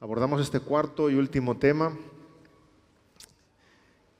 [0.00, 1.94] abordamos este cuarto y último tema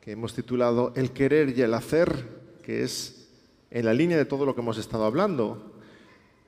[0.02, 2.28] que hemos titulado El querer y el hacer,
[2.62, 3.30] que es
[3.70, 5.72] en la línea de todo lo que hemos estado hablando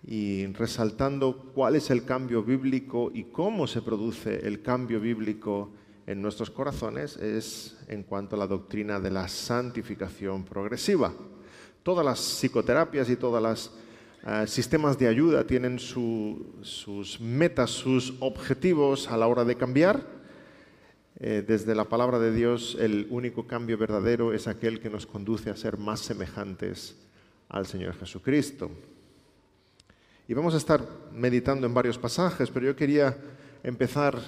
[0.07, 5.71] y resaltando cuál es el cambio bíblico y cómo se produce el cambio bíblico
[6.07, 11.11] en nuestros corazones, es en cuanto a la doctrina de la santificación progresiva.
[11.83, 13.72] Todas las psicoterapias y todos los
[14.26, 20.22] eh, sistemas de ayuda tienen sus metas, sus objetivos a la hora de cambiar
[21.25, 25.50] eh, desde la palabra de Dios, el único cambio verdadero es aquel que nos conduce
[25.50, 26.96] a ser más semejantes
[27.49, 28.72] al Señor Jesucristo.
[30.27, 33.16] Y vamos a estar meditando en varios pasajes, pero yo quería
[33.62, 34.19] empezar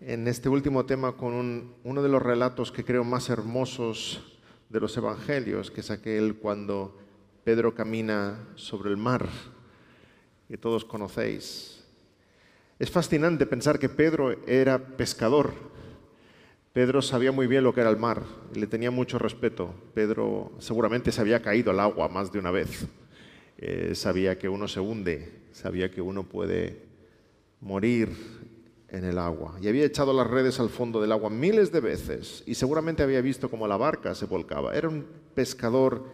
[0.00, 4.22] en este último tema con uno de los relatos que creo más hermosos
[4.70, 6.96] de los evangelios, que es aquel cuando
[7.44, 9.28] Pedro camina sobre el mar,
[10.48, 11.84] que todos conocéis.
[12.78, 15.72] Es fascinante pensar que Pedro era pescador
[16.72, 18.22] Pedro sabía muy bien lo que era el mar
[18.54, 19.74] y le tenía mucho respeto.
[19.92, 22.86] Pedro seguramente se había caído al agua más de una vez.
[23.58, 26.82] Eh, sabía que uno se hunde, sabía que uno puede
[27.60, 28.08] morir
[28.88, 29.58] en el agua.
[29.60, 33.20] Y había echado las redes al fondo del agua miles de veces y seguramente había
[33.20, 34.74] visto cómo la barca se volcaba.
[34.74, 35.04] Era un
[35.34, 36.06] pescador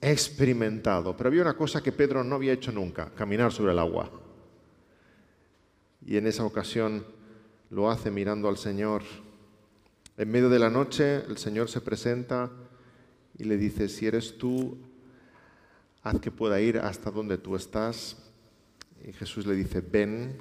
[0.00, 4.10] experimentado, pero había una cosa que Pedro no había hecho nunca, caminar sobre el agua.
[6.04, 7.04] Y en esa ocasión
[7.70, 9.02] lo hace mirando al Señor
[10.18, 12.50] en medio de la noche el Señor se presenta
[13.36, 14.78] y le dice, si eres tú,
[16.02, 18.16] haz que pueda ir hasta donde tú estás.
[19.06, 20.38] Y Jesús le dice, ven.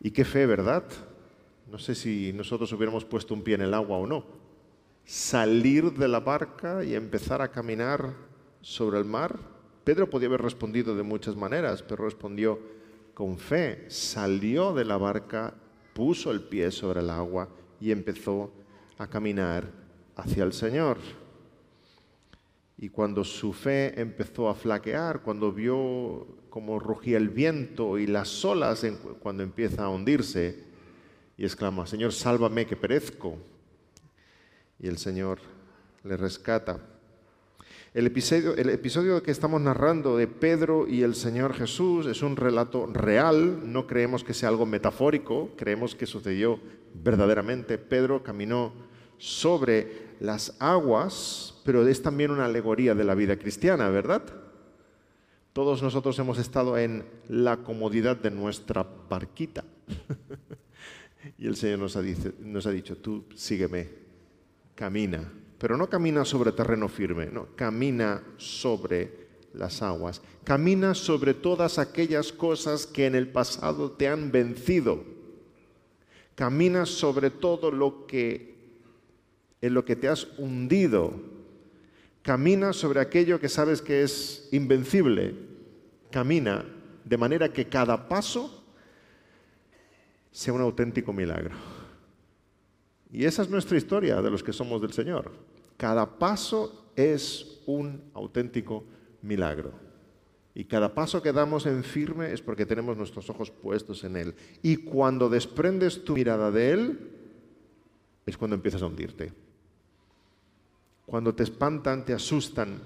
[0.00, 0.84] Y qué fe, ¿verdad?
[1.70, 4.24] No sé si nosotros hubiéramos puesto un pie en el agua o no.
[5.06, 8.12] Salir de la barca y empezar a caminar
[8.60, 9.38] sobre el mar.
[9.84, 12.58] Pedro podía haber respondido de muchas maneras, pero respondió
[13.14, 13.86] con fe.
[13.88, 15.54] Salió de la barca
[15.94, 17.48] puso el pie sobre el agua
[17.80, 18.50] y empezó
[18.98, 19.70] a caminar
[20.16, 20.98] hacia el Señor.
[22.76, 28.44] Y cuando su fe empezó a flaquear, cuando vio cómo rugía el viento y las
[28.44, 28.84] olas,
[29.20, 30.64] cuando empieza a hundirse,
[31.38, 33.38] y exclama, Señor, sálvame que perezco.
[34.80, 35.38] Y el Señor
[36.04, 36.78] le rescata.
[37.96, 43.72] El episodio, que estamos narrando de Pedro y el Señor Jesús es un relato real,
[43.72, 46.60] no creemos que sea algo metafórico, creemos que sucedió
[46.92, 47.78] verdaderamente.
[47.78, 48.74] Pedro caminó
[49.16, 54.24] sobre las aguas, pero es también una alegoría de la vida cristiana, ¿verdad?
[55.54, 59.64] Todos nosotros hemos estado en la comodidad de nuestra barquita.
[61.38, 62.02] y el Señor nos ha,
[62.40, 64.05] nos ha dicho, tú sígueme,
[64.76, 71.78] camina pero no camina sobre terreno firme, no, camina sobre las aguas, camina sobre todas
[71.78, 75.02] aquellas cosas que en el pasado te han vencido,
[76.34, 78.54] camina sobre todo lo que
[79.62, 81.14] en lo que te has hundido,
[82.22, 85.34] camina sobre aquello que sabes que es invencible,
[86.10, 86.66] camina
[87.04, 88.62] de manera que cada paso
[90.30, 91.75] sea un auténtico milagro.
[93.10, 95.32] Y esa es nuestra historia de los que somos del Señor.
[95.76, 98.84] Cada paso es un auténtico
[99.22, 99.72] milagro.
[100.54, 104.34] Y cada paso que damos en firme es porque tenemos nuestros ojos puestos en Él.
[104.62, 107.10] Y cuando desprendes tu mirada de Él,
[108.24, 109.32] es cuando empiezas a hundirte.
[111.04, 112.80] Cuando te espantan, te asustan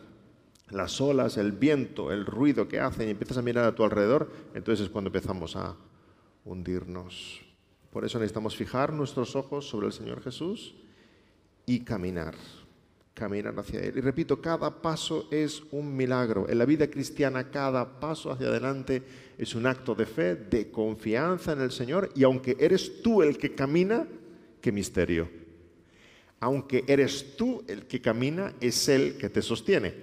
[0.71, 4.31] las olas, el viento, el ruido que hacen y empiezas a mirar a tu alrededor,
[4.55, 5.77] entonces es cuando empezamos a
[6.45, 7.41] hundirnos.
[7.91, 10.77] Por eso necesitamos fijar nuestros ojos sobre el Señor Jesús
[11.67, 12.35] y caminar,
[13.15, 13.99] caminar hacia Él.
[13.99, 16.49] Y repito, cada paso es un milagro.
[16.49, 19.03] En la vida cristiana, cada paso hacia adelante
[19.37, 22.11] es un acto de fe, de confianza en el Señor.
[22.15, 24.07] Y aunque eres tú el que camina,
[24.61, 25.29] qué misterio.
[26.39, 29.95] Aunque eres tú el que camina, es Él que te sostiene.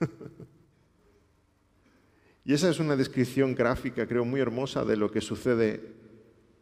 [2.44, 6.01] y esa es una descripción gráfica, creo, muy hermosa de lo que sucede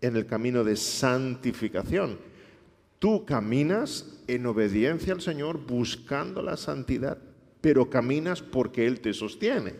[0.01, 2.19] en el camino de santificación.
[2.99, 7.19] Tú caminas en obediencia al Señor buscando la santidad,
[7.61, 9.75] pero caminas porque Él te sostiene.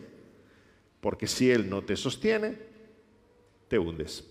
[0.99, 2.57] Porque si Él no te sostiene,
[3.67, 4.23] te hundes.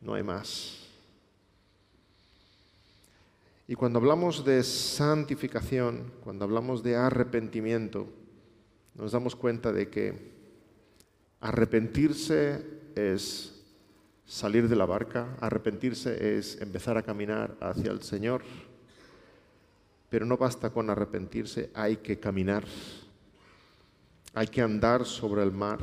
[0.00, 0.86] No hay más.
[3.68, 8.06] Y cuando hablamos de santificación, cuando hablamos de arrepentimiento,
[8.94, 10.32] nos damos cuenta de que
[11.40, 12.64] arrepentirse
[12.94, 13.55] es
[14.26, 18.42] salir de la barca, arrepentirse es empezar a caminar hacia el Señor.
[20.10, 22.64] Pero no basta con arrepentirse, hay que caminar,
[24.34, 25.78] hay que andar sobre el mar,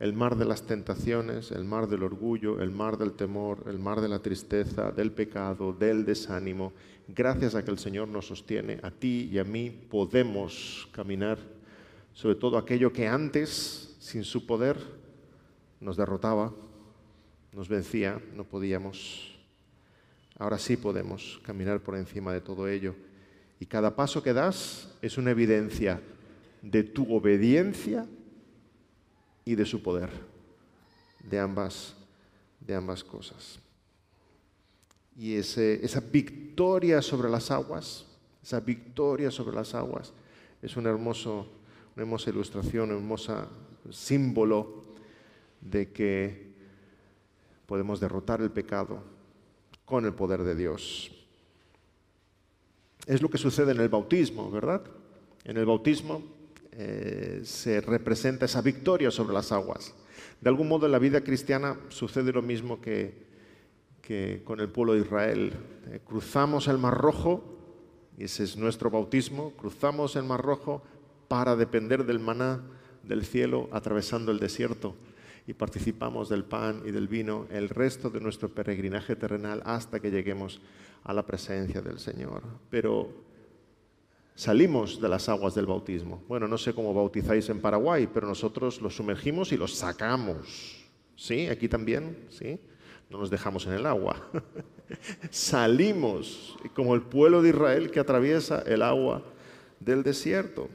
[0.00, 4.00] el mar de las tentaciones, el mar del orgullo, el mar del temor, el mar
[4.00, 6.72] de la tristeza, del pecado, del desánimo.
[7.08, 11.38] Gracias a que el Señor nos sostiene, a ti y a mí podemos caminar
[12.18, 14.76] sobre todo aquello que antes, sin su poder,
[15.80, 16.52] nos derrotaba,
[17.58, 19.36] nos vencía, no podíamos.
[20.38, 22.94] Ahora sí podemos caminar por encima de todo ello.
[23.58, 26.00] Y cada paso que das es una evidencia
[26.62, 28.06] de tu obediencia
[29.44, 30.08] y de su poder,
[31.28, 31.96] de ambas,
[32.60, 33.58] de ambas cosas.
[35.16, 38.06] Y esa victoria sobre las aguas,
[38.40, 40.12] esa victoria sobre las aguas,
[40.62, 41.50] es un hermoso,
[41.96, 43.48] una hermosa ilustración, un hermoso
[43.90, 44.84] símbolo
[45.60, 46.47] de que
[47.68, 49.02] podemos derrotar el pecado
[49.84, 51.10] con el poder de Dios.
[53.06, 54.80] Es lo que sucede en el bautismo, ¿verdad?
[55.44, 56.22] En el bautismo
[56.72, 59.94] eh, se representa esa victoria sobre las aguas.
[60.40, 63.28] De algún modo en la vida cristiana sucede lo mismo que,
[64.46, 65.52] con el pueblo de Israel.
[65.88, 67.44] Eh, cruzamos el Mar Rojo,
[68.16, 70.82] y ese es nuestro bautismo, cruzamos el Mar Rojo
[71.28, 72.62] para depender del maná
[73.02, 74.94] del cielo atravesando el desierto
[75.48, 80.10] y participamos del pan y del vino el resto de nuestro peregrinaje terrenal hasta que
[80.10, 80.60] lleguemos
[81.04, 82.42] a la presencia del Señor.
[82.68, 83.08] Pero
[84.34, 86.22] salimos de las aguas del bautismo.
[86.28, 90.86] Bueno, no sé cómo bautizáis en Paraguay, pero nosotros los sumergimos y los sacamos.
[91.16, 91.46] ¿Sí?
[91.46, 92.60] Aquí también, ¿sí?
[93.08, 94.28] No nos dejamos en el agua.
[95.30, 99.22] Salimos, como el pueblo de Israel que atraviesa el agua
[99.80, 100.68] del desierto,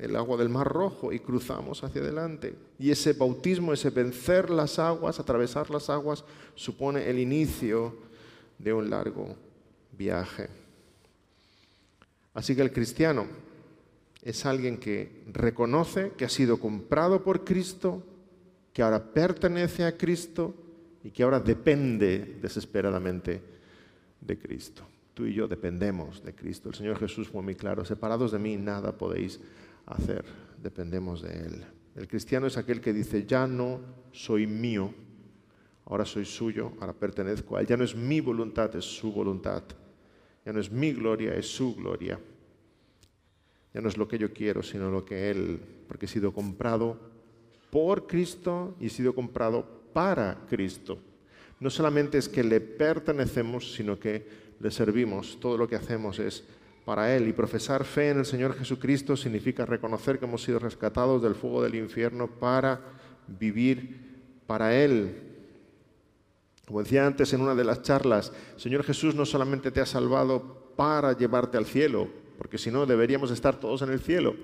[0.00, 2.54] el agua del Mar Rojo, y cruzamos hacia adelante.
[2.78, 7.96] Y ese bautismo, ese vencer las aguas, atravesar las aguas, supone el inicio
[8.58, 9.36] de un largo
[9.96, 10.48] viaje.
[12.34, 13.26] Así que el cristiano
[14.22, 18.02] es alguien que reconoce que ha sido comprado por Cristo,
[18.72, 20.54] que ahora pertenece a Cristo
[21.02, 23.40] y que ahora depende desesperadamente
[24.20, 24.82] de Cristo.
[25.14, 26.68] Tú y yo dependemos de Cristo.
[26.68, 29.40] El Señor Jesús fue muy claro, separados de mí nada podéis
[29.86, 30.24] hacer,
[30.62, 31.64] dependemos de Él.
[31.94, 33.80] El cristiano es aquel que dice, ya no
[34.12, 34.92] soy mío,
[35.86, 37.66] ahora soy suyo, ahora pertenezco a Él.
[37.66, 39.62] Ya no es mi voluntad, es su voluntad.
[40.44, 42.20] Ya no es mi gloria, es su gloria.
[43.72, 46.98] Ya no es lo que yo quiero, sino lo que Él, porque he sido comprado
[47.70, 50.98] por Cristo y he sido comprado para Cristo.
[51.60, 54.26] No solamente es que le pertenecemos, sino que
[54.60, 55.38] le servimos.
[55.40, 56.44] Todo lo que hacemos es
[56.86, 57.28] para Él.
[57.28, 61.62] Y profesar fe en el Señor Jesucristo significa reconocer que hemos sido rescatados del fuego
[61.62, 62.80] del infierno para
[63.26, 65.22] vivir para Él.
[66.64, 70.72] Como decía antes en una de las charlas, Señor Jesús no solamente te ha salvado
[70.76, 74.36] para llevarte al cielo, porque si no deberíamos estar todos en el cielo.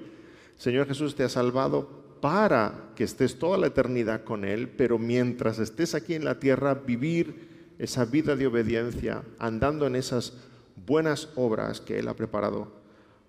[0.56, 5.60] Señor Jesús te ha salvado para que estés toda la eternidad con Él, pero mientras
[5.60, 10.34] estés aquí en la tierra, vivir esa vida de obediencia, andando en esas
[10.76, 12.82] buenas obras que Él ha preparado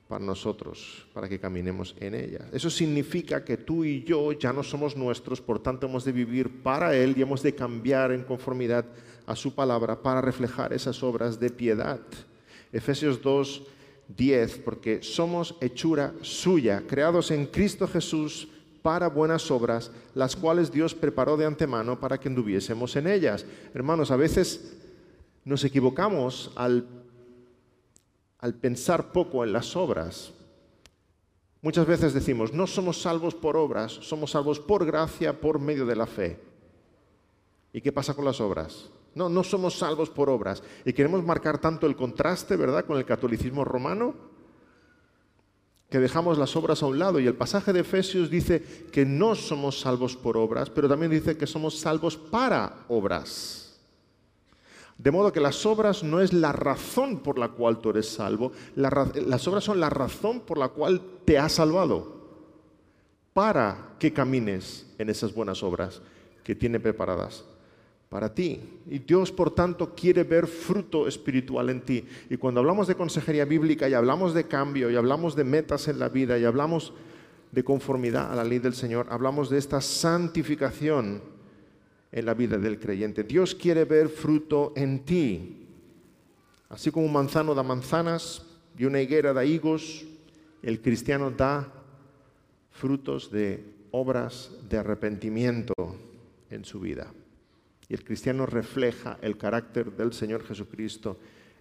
[0.08, 2.44] para nosotros, para que caminemos en ellas.
[2.52, 6.62] Eso significa que tú y yo ya no somos nuestros, por tanto hemos de vivir
[6.62, 8.86] para Él y hemos de cambiar en conformidad
[9.26, 12.00] a su palabra para reflejar esas obras de piedad.
[12.72, 13.64] Efesios 2,
[14.16, 18.50] 10, porque somos hechura suya, creados en Cristo Jesús
[18.82, 23.46] para buenas obras, las cuales Dios preparó de antemano para que anduviésemos en ellas.
[23.74, 24.76] Hermanos, a veces
[25.46, 26.86] nos equivocamos al
[28.44, 30.34] al pensar poco en las obras.
[31.62, 35.96] Muchas veces decimos, no somos salvos por obras, somos salvos por gracia, por medio de
[35.96, 36.42] la fe.
[37.72, 38.90] ¿Y qué pasa con las obras?
[39.16, 40.62] No, no somos salvos por obras.
[40.84, 44.14] Y queremos marcar tanto el contraste, ¿verdad?, con el catolicismo romano,
[45.90, 47.22] que dejamos las obras a un lado.
[47.22, 51.38] Y el pasaje de Efesios dice que no somos salvos por obras, pero también dice
[51.38, 53.63] que somos salvos para obras.
[55.04, 58.54] De modo que las obras no es la razón por la cual tú eres salvo,
[58.74, 62.24] las obras son la razón por la cual te ha salvado,
[63.34, 66.02] para que camines en esas buenas obras
[66.42, 67.44] que tiene preparadas
[68.08, 68.62] para ti.
[68.90, 72.06] Y Dios, por tanto, quiere ver fruto espiritual en ti.
[72.30, 76.00] Y cuando hablamos de consejería bíblica y hablamos de cambio y hablamos de metas en
[76.00, 76.94] la vida y hablamos
[77.52, 81.33] de conformidad a la ley del Señor, hablamos de esta santificación
[82.14, 83.24] en la vida del creyente.
[83.24, 85.66] Dios quiere ver fruto en ti.
[86.70, 88.46] Así como un manzano da manzanas
[88.78, 90.06] y una higuera da higos,
[90.62, 91.68] el cristiano da
[92.72, 95.74] frutos de obras de arrepentimiento
[96.52, 97.12] en su vida.
[97.90, 101.18] Y el cristiano refleja el carácter del Señor Jesucristo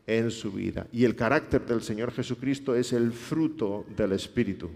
[0.07, 0.87] en su vida.
[0.93, 4.71] Y el carácter del Señor Jesucristo es el fruto del Espíritu.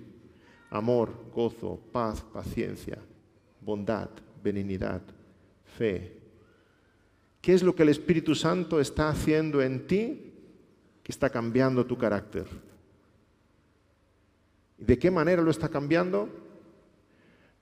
[0.71, 2.99] Amor, gozo, paz, paciencia,
[3.61, 4.09] bondad,
[4.43, 5.03] benignidad,
[5.77, 6.17] fe.
[7.41, 10.33] ¿Qué es lo que el Espíritu Santo está haciendo en ti
[11.03, 12.47] que está cambiando tu carácter?
[14.79, 16.29] ¿Y de qué manera lo está cambiando?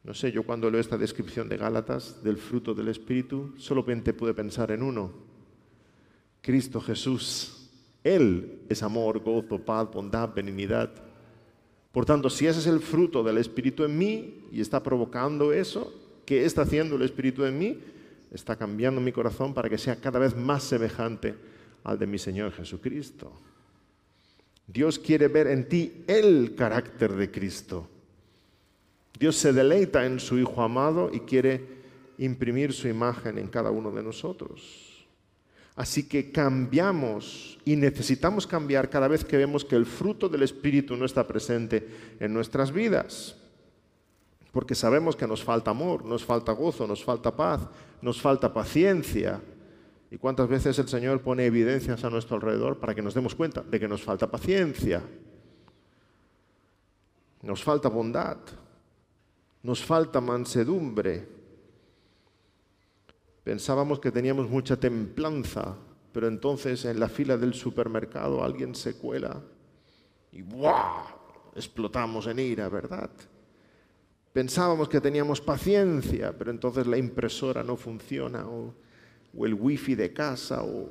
[0.02, 4.34] No sé, yo cuando leo esta descripción de Gálatas del fruto del Espíritu, solamente pude
[4.34, 5.10] pensar en uno,
[6.42, 7.70] Cristo Jesús.
[8.02, 10.90] Él es amor, gozo, paz, bondad, benignidad.
[11.90, 15.92] Por tanto, si ese es el fruto del Espíritu en mí y está provocando eso,
[16.26, 17.78] ¿qué está haciendo el Espíritu en mí?
[18.34, 21.36] Está cambiando mi corazón para que sea cada vez más semejante
[21.84, 23.32] al de mi Señor Jesucristo.
[24.66, 27.88] Dios quiere ver en ti el carácter de Cristo.
[29.16, 31.64] Dios se deleita en su Hijo amado y quiere
[32.18, 35.06] imprimir su imagen en cada uno de nosotros.
[35.76, 40.96] Así que cambiamos y necesitamos cambiar cada vez que vemos que el fruto del Espíritu
[40.96, 41.86] no está presente
[42.18, 43.36] en nuestras vidas.
[44.54, 47.60] Porque sabemos que nos falta amor, nos falta gozo, nos falta paz,
[48.00, 49.38] nos falta paciencia.
[50.10, 53.60] ¿Y cuántas veces el Señor pone evidencias a nuestro alrededor para que nos demos cuenta
[53.60, 55.02] de que nos falta paciencia?
[57.42, 58.38] Nos falta bondad,
[59.62, 61.34] nos falta mansedumbre,
[63.44, 65.76] Pensábamos que teníamos mucha templanza,
[66.12, 69.42] pero entonces en la fila del supermercado alguien se cuela
[70.32, 71.04] y ¡buah!
[71.54, 73.10] explotamos en ira, ¿verdad?
[74.34, 78.74] Pensábamos que teníamos paciencia, pero entonces la impresora no funciona o,
[79.32, 80.90] o el wifi de casa o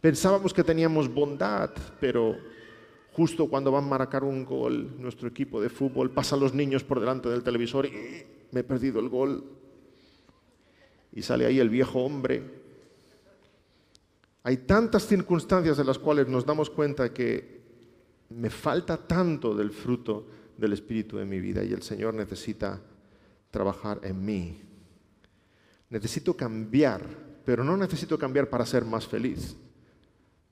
[0.00, 1.68] pensábamos que teníamos bondad,
[2.00, 2.38] pero
[3.12, 6.98] justo cuando van a marcar un gol nuestro equipo de fútbol pasan los niños por
[6.98, 7.92] delante del televisor y
[8.52, 9.44] me he perdido el gol
[11.12, 12.42] y sale ahí el viejo hombre.
[14.44, 17.60] Hay tantas circunstancias en las cuales nos damos cuenta que
[18.30, 22.80] me falta tanto del fruto del Espíritu en mi vida y el Señor necesita
[23.50, 24.62] trabajar en mí.
[25.88, 27.02] Necesito cambiar,
[27.44, 29.56] pero no necesito cambiar para ser más feliz.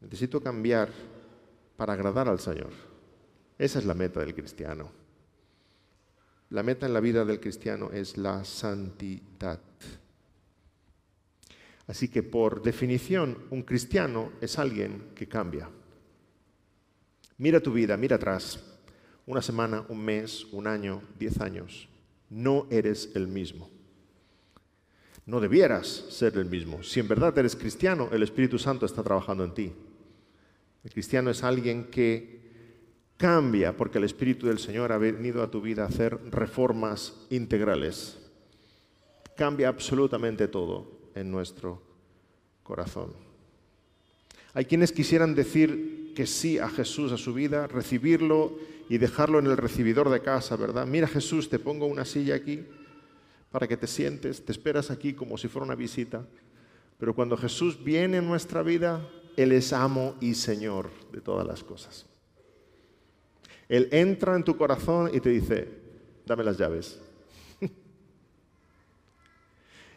[0.01, 0.91] Necesito cambiar
[1.77, 2.71] para agradar al Señor.
[3.57, 4.91] Esa es la meta del cristiano.
[6.51, 9.61] La meta en la vida del cristiano es la santidad.
[11.87, 15.69] Así que por definición, un cristiano es alguien que cambia.
[17.39, 18.78] Mira tu vida, mira atrás.
[19.29, 21.87] Una semana, un mes, un año, diez años.
[22.31, 23.69] No eres el mismo.
[25.27, 26.83] No debieras ser el mismo.
[26.83, 29.73] Si en verdad eres cristiano, el Espíritu Santo está trabajando en ti.
[30.83, 32.41] El cristiano es alguien que
[33.19, 38.17] cambia porque el Espíritu del Señor ha venido a tu vida a hacer reformas integrales.
[39.37, 41.83] Cambia absolutamente todo en nuestro
[42.63, 43.13] corazón.
[44.55, 49.47] Hay quienes quisieran decir que sí a Jesús, a su vida, recibirlo y dejarlo en
[49.47, 50.87] el recibidor de casa, ¿verdad?
[50.87, 52.65] Mira Jesús, te pongo una silla aquí
[53.51, 56.27] para que te sientes, te esperas aquí como si fuera una visita.
[56.99, 61.63] Pero cuando Jesús viene en nuestra vida, Él es amo y Señor de todas las
[61.63, 62.07] cosas.
[63.69, 65.69] Él entra en tu corazón y te dice,
[66.25, 66.99] dame las llaves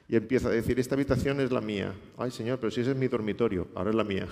[0.10, 1.94] y empieza a decir, esta habitación es la mía.
[2.18, 4.28] Ay, Señor, pero si ese es mi dormitorio, ahora es la mía.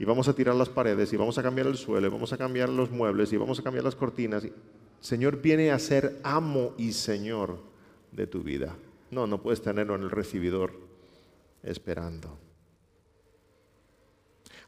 [0.00, 2.38] Y vamos a tirar las paredes, y vamos a cambiar el suelo, y vamos a
[2.38, 4.48] cambiar los muebles, y vamos a cambiar las cortinas.
[4.98, 7.58] Señor viene a ser amo y Señor
[8.10, 8.74] de tu vida.
[9.10, 10.72] No, no puedes tenerlo en el recibidor
[11.62, 12.38] esperando.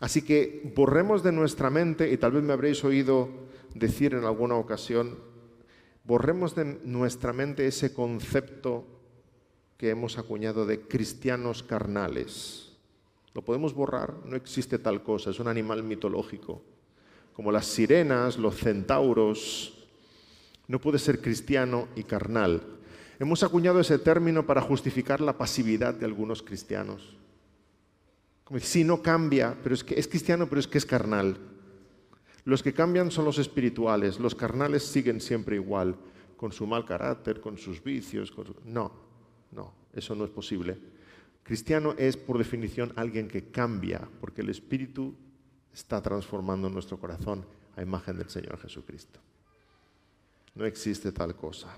[0.00, 3.30] Así que borremos de nuestra mente, y tal vez me habréis oído
[3.74, 5.16] decir en alguna ocasión,
[6.04, 8.84] borremos de nuestra mente ese concepto
[9.78, 12.71] que hemos acuñado de cristianos carnales.
[13.34, 16.62] Lo podemos borrar, no existe tal cosa, es un animal mitológico.
[17.32, 19.86] Como las sirenas, los centauros,
[20.68, 22.62] no puede ser cristiano y carnal.
[23.18, 27.16] Hemos acuñado ese término para justificar la pasividad de algunos cristianos.
[28.44, 31.38] Como si no cambia, pero es que es cristiano, pero es que es carnal.
[32.44, 35.96] Los que cambian son los espirituales, los carnales siguen siempre igual,
[36.36, 38.32] con su mal carácter, con sus vicios.
[38.64, 38.92] No,
[39.52, 40.76] no, eso no es posible.
[41.42, 45.14] Cristiano es, por definición, alguien que cambia, porque el Espíritu
[45.72, 47.44] está transformando nuestro corazón
[47.76, 49.20] a imagen del Señor Jesucristo.
[50.54, 51.68] No existe tal cosa.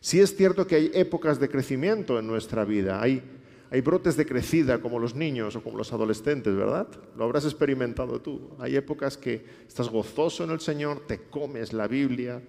[0.00, 3.22] Sí es cierto que hay épocas de crecimiento en nuestra vida, hay,
[3.70, 6.86] hay brotes de crecida como los niños o como los adolescentes, ¿verdad?
[7.16, 8.50] Lo habrás experimentado tú.
[8.58, 12.42] Hay épocas que estás gozoso en el Señor, te comes la Biblia,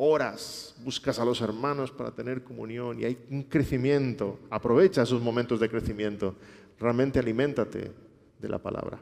[0.00, 4.38] oras, buscas a los hermanos para tener comunión y hay un crecimiento.
[4.48, 6.36] Aprovecha esos momentos de crecimiento.
[6.78, 7.92] Realmente aliméntate
[8.38, 9.00] de la palabra.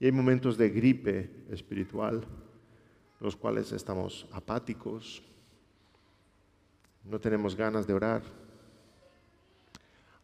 [0.00, 2.24] Y hay momentos de gripe espiritual,
[3.20, 5.22] los cuales estamos apáticos,
[7.04, 8.22] no tenemos ganas de orar.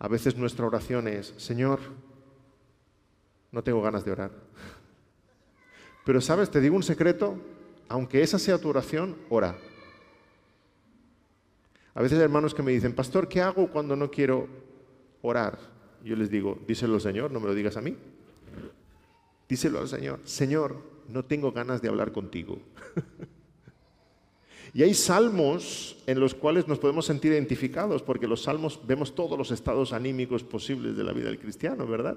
[0.01, 1.79] A veces nuestra oración es, Señor,
[3.53, 4.33] no tengo ganas de orar.
[6.05, 7.37] Pero sabes, te digo un secreto,
[7.91, 9.59] aunque esa sea tu oración, ora.
[11.93, 14.47] A veces hay hermanos que me dicen, pastor, ¿qué hago cuando no quiero
[15.23, 15.59] orar?
[16.05, 17.97] Yo les digo, díselo al Señor, no me lo digas a mí.
[19.49, 20.77] Díselo al Señor, Señor,
[21.09, 22.61] no tengo ganas de hablar contigo.
[24.73, 29.37] y hay salmos en los cuales nos podemos sentir identificados, porque los salmos vemos todos
[29.37, 32.17] los estados anímicos posibles de la vida del cristiano, ¿verdad?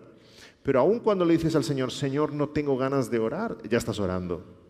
[0.62, 4.00] Pero aun cuando le dices al Señor, Señor, no tengo ganas de orar, ya estás
[4.00, 4.62] orando.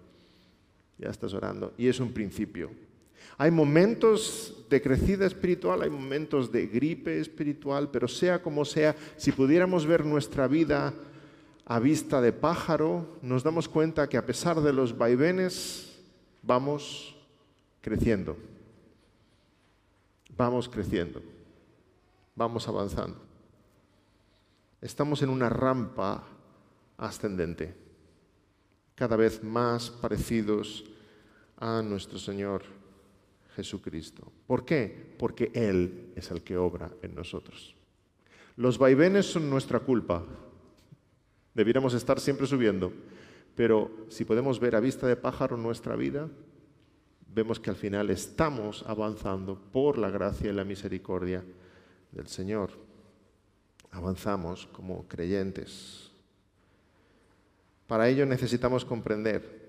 [1.04, 1.74] Ya estás orando.
[1.78, 2.72] Y es un principio.
[3.38, 9.34] Hay momentos de crecida espiritual, hay momentos de gripe espiritual, pero sea como sea, si
[9.34, 10.94] pudiéramos ver nuestra vida
[11.66, 16.00] a vista de pájaro, nos damos cuenta que a pesar de los vaivenes,
[16.42, 17.18] vamos
[17.82, 18.38] creciendo.
[20.38, 21.22] Vamos creciendo.
[22.34, 23.18] Vamos avanzando.
[24.80, 26.24] Estamos en una rampa
[26.98, 27.76] ascendente,
[28.96, 30.86] cada vez más parecidos
[31.64, 32.64] a nuestro Señor
[33.56, 34.30] Jesucristo.
[34.46, 35.16] ¿Por qué?
[35.18, 37.74] Porque Él es el que obra en nosotros.
[38.58, 40.26] Los vaivenes son nuestra culpa.
[41.54, 42.92] Debiéramos estar siempre subiendo.
[43.56, 46.28] Pero si podemos ver a vista de pájaro nuestra vida,
[47.34, 51.46] vemos que al final estamos avanzando por la gracia y la misericordia
[52.12, 52.72] del Señor.
[53.92, 56.12] Avanzamos como creyentes.
[57.88, 59.64] Para ello necesitamos comprender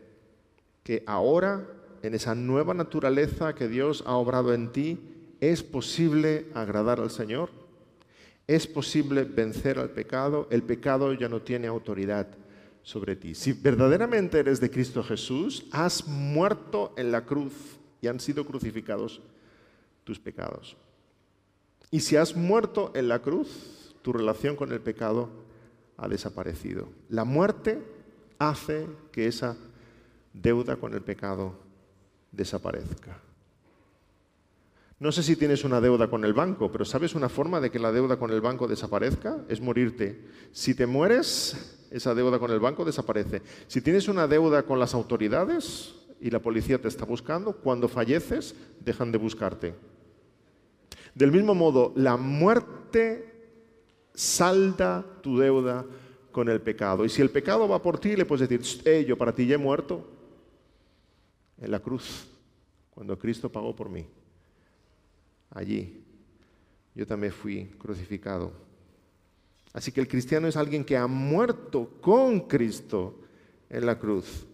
[0.83, 1.74] que ahora
[2.07, 5.01] en esa nueva naturaleza que Dios ha obrado en ti,
[5.41, 7.51] es posible agradar al Señor,
[8.47, 12.29] es posible vencer al pecado, el pecado ya no tiene autoridad
[12.83, 13.35] sobre ti.
[13.35, 17.55] Si verdaderamente eres de Cristo Jesús, has muerto en la cruz
[18.03, 19.23] y han sido crucificados
[20.05, 20.77] tus pecados.
[21.91, 25.31] Y si has muerto en la cruz, tu relación con el pecado
[25.97, 26.91] ha desaparecido.
[27.09, 27.83] La muerte
[28.39, 29.57] hace que esa
[30.35, 31.64] deuda con el pecado
[32.35, 33.21] desaparezca.
[35.01, 37.79] No sé si tienes una deuda con el banco, pero ¿sabes una forma de que
[37.79, 39.39] la deuda con el banco desaparezca?
[39.49, 40.25] Es morirte.
[40.53, 43.43] Si te mueres, esa deuda con el banco desaparece.
[43.67, 48.55] Si tienes una deuda con las autoridades y la policía te está buscando, cuando falleces,
[48.81, 49.75] dejan de buscarte.
[51.15, 53.35] Del mismo modo, la muerte
[54.15, 55.85] salda tu deuda
[56.33, 57.05] con el pecado.
[57.05, 59.59] Y si el pecado va por ti, le puedes decir, yo para ti ya he
[59.59, 60.14] muerto,
[61.65, 62.27] en la cruz,
[62.91, 64.07] cuando Cristo pagó por mí.
[65.51, 66.03] Allí
[66.95, 68.53] yo también fui crucificado.
[69.73, 73.21] Así que el cristiano es alguien que ha muerto con Cristo
[73.69, 74.47] en la cruz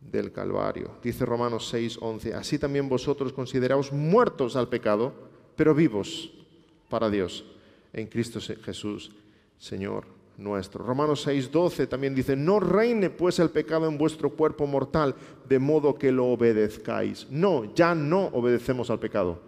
[0.00, 0.96] del Calvario.
[1.02, 5.14] Dice Romanos 6, 11, así también vosotros consideraos muertos al pecado,
[5.56, 6.30] pero vivos
[6.88, 7.44] para Dios
[7.92, 9.10] en Cristo Jesús,
[9.58, 10.84] Señor nuestro.
[10.84, 15.14] Romanos 6:12 también dice, no reine pues el pecado en vuestro cuerpo mortal,
[15.46, 17.26] de modo que lo obedezcáis.
[17.28, 19.40] No, ya no obedecemos al pecado.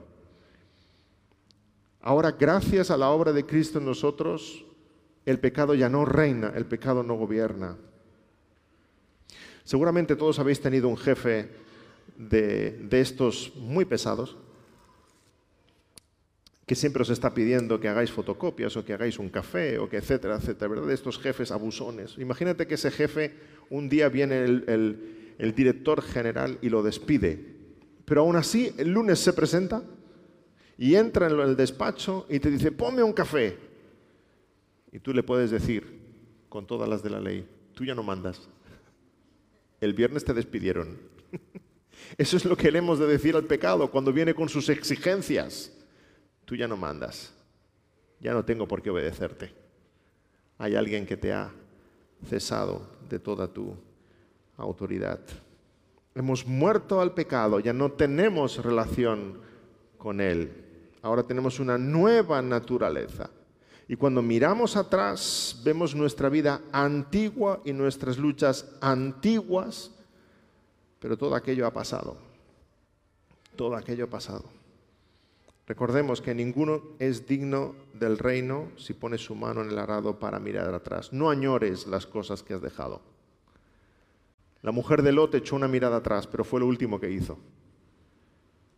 [2.02, 4.64] Ahora, gracias a la obra de Cristo en nosotros,
[5.24, 7.76] el pecado ya no reina, el pecado no gobierna.
[9.64, 11.50] Seguramente todos habéis tenido un jefe
[12.16, 14.36] de, de estos muy pesados,
[16.70, 19.98] que siempre os está pidiendo que hagáis fotocopias o que hagáis un café o que
[19.98, 20.94] etcétera, etcétera, ¿verdad?
[20.94, 22.14] Estos jefes abusones.
[22.16, 23.34] Imagínate que ese jefe
[23.70, 27.42] un día viene el, el director general y lo despide,
[28.04, 29.82] pero aún así el lunes se presenta
[30.78, 33.58] y entra en el despacho y te dice, ponme un café.
[34.92, 35.98] Y tú le puedes decir,
[36.48, 38.48] con todas las de la ley, tú ya no mandas.
[39.80, 41.00] El viernes te despidieron.
[42.16, 45.72] Eso es lo que le hemos de decir al pecado cuando viene con sus exigencias
[46.50, 47.32] tú ya no mandas,
[48.18, 49.54] ya no tengo por qué obedecerte.
[50.58, 51.48] Hay alguien que te ha
[52.26, 53.76] cesado de toda tu
[54.56, 55.20] autoridad.
[56.12, 59.40] Hemos muerto al pecado, ya no tenemos relación
[59.96, 60.50] con él.
[61.02, 63.30] Ahora tenemos una nueva naturaleza.
[63.86, 69.92] Y cuando miramos atrás, vemos nuestra vida antigua y nuestras luchas antiguas,
[70.98, 72.16] pero todo aquello ha pasado.
[73.54, 74.59] Todo aquello ha pasado.
[75.70, 80.40] Recordemos que ninguno es digno del reino si pone su mano en el arado para
[80.40, 81.12] mirar atrás.
[81.12, 83.00] No añores las cosas que has dejado.
[84.62, 87.38] La mujer de Lot echó una mirada atrás, pero fue lo último que hizo.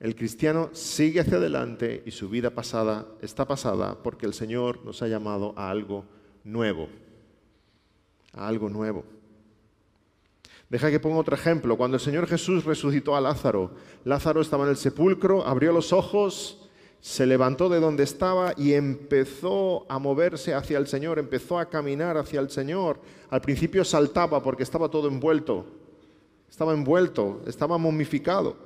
[0.01, 5.01] El cristiano sigue hacia adelante y su vida pasada está pasada porque el Señor nos
[5.01, 6.05] ha llamado a algo
[6.45, 6.91] nuevo.
[8.35, 9.03] A algo nuevo.
[10.69, 11.79] Deja que ponga otro ejemplo.
[11.79, 13.71] Cuando el Señor Jesús resucitó a Lázaro,
[14.05, 16.62] Lázaro estaba en el sepulcro, abrió los ojos,
[17.03, 22.17] se levantó de donde estaba y empezó a moverse hacia el Señor, empezó a caminar
[22.17, 23.01] hacia el Señor.
[23.29, 25.67] Al principio saltaba porque estaba todo envuelto,
[26.49, 28.57] estaba envuelto, estaba momificado.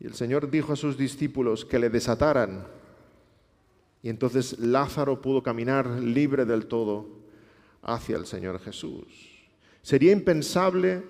[0.00, 2.66] Y el Señor dijo a sus discípulos que le desataran.
[4.02, 7.08] Y entonces Lázaro pudo caminar libre del todo
[7.82, 9.04] hacia el Señor Jesús.
[9.82, 11.02] Sería impensable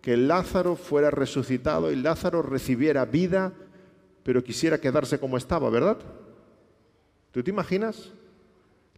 [0.00, 3.52] que Lázaro fuera resucitado y Lázaro recibiera vida,
[4.22, 5.98] pero quisiera quedarse como estaba, ¿verdad?
[7.30, 8.10] ¿Tú te imaginas?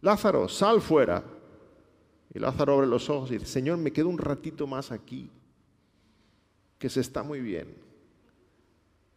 [0.01, 1.23] Lázaro, sal fuera.
[2.33, 5.29] Y Lázaro abre los ojos y dice, Señor, me quedo un ratito más aquí,
[6.77, 7.75] que se está muy bien.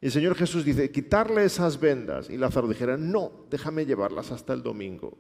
[0.01, 2.29] Y el Señor Jesús dice, quitarle esas vendas.
[2.29, 5.17] Y Lázaro dijera, no, déjame llevarlas hasta el domingo,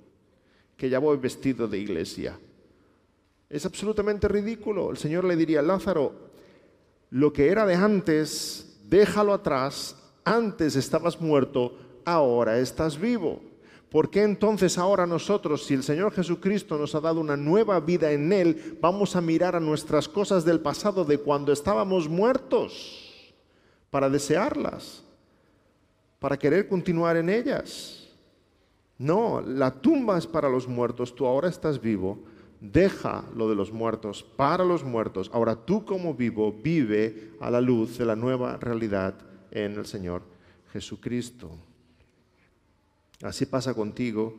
[0.77, 2.38] que ya voy vestido de iglesia.
[3.49, 4.90] Es absolutamente ridículo.
[4.90, 6.33] El Señor le diría, Lázaro,
[7.11, 13.41] lo que era de antes, déjalo atrás, antes estabas muerto, ahora estás vivo.
[13.91, 18.11] ¿Por qué entonces ahora nosotros, si el Señor Jesucristo nos ha dado una nueva vida
[18.11, 23.33] en Él, vamos a mirar a nuestras cosas del pasado de cuando estábamos muertos
[23.91, 25.05] para desearlas,
[26.19, 28.09] para querer continuar en ellas?
[28.99, 32.19] No, la tumba es para los muertos, tú ahora estás vivo
[32.73, 35.31] deja lo de los muertos para los muertos.
[35.35, 39.15] Ahora tú como vivo vive a la luz de la nueva realidad
[39.55, 40.23] en el Señor
[40.73, 41.51] Jesucristo.
[43.23, 44.37] Así pasa contigo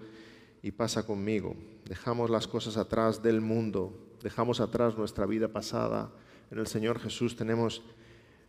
[0.62, 1.56] y pasa conmigo.
[1.86, 6.12] Dejamos las cosas atrás del mundo, dejamos atrás nuestra vida pasada.
[6.51, 7.82] En el Señor Jesús tenemos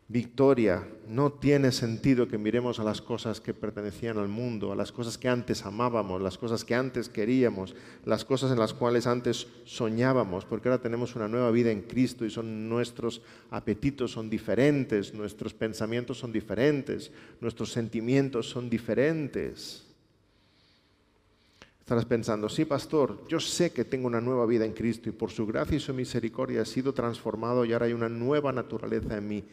[0.09, 0.87] victoria.
[1.09, 5.19] No tiene sentido que miremos a las cosas que pertenecían al mundo, a las cosas
[5.19, 10.45] que antes amábamos, las cosas que antes queríamos, las cosas en las cuales antes soñábamos,
[10.45, 15.55] porque ahora tenemos una nueva vida en Cristo y son nuestros apetitos son diferentes, nuestros
[15.55, 19.83] pensamientos son diferentes, nuestros sentimientos son diferentes.
[21.81, 25.31] Estarás pensando, sí, pastor, yo sé que tengo una nueva vida en Cristo y por
[25.31, 29.29] su gracia y su misericordia he sido transformado y ahora hay una nueva naturaleza en
[29.29, 29.45] mí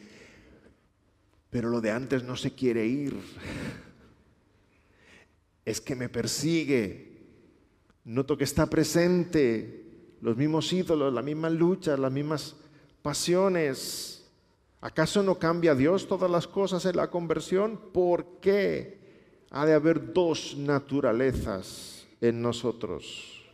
[1.54, 3.14] pero lo de antes no se quiere ir.
[5.64, 7.12] Es que me persigue.
[8.06, 9.84] Noto que está presente.
[10.20, 12.56] Los mismos ídolos, las mismas luchas, las mismas
[13.02, 14.28] pasiones.
[14.80, 17.78] ¿Acaso no cambia Dios todas las cosas en la conversión?
[17.92, 18.98] ¿Por qué
[19.50, 23.44] ha de haber dos naturalezas en nosotros?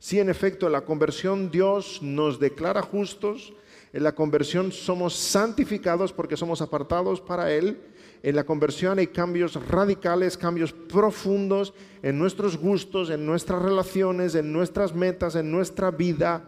[0.00, 3.52] Si en efecto en la conversión Dios nos declara justos,
[3.92, 7.80] en la conversión somos santificados porque somos apartados para Él.
[8.22, 11.72] En la conversión hay cambios radicales, cambios profundos
[12.02, 16.44] en nuestros gustos, en nuestras relaciones, en nuestras metas, en nuestra vida,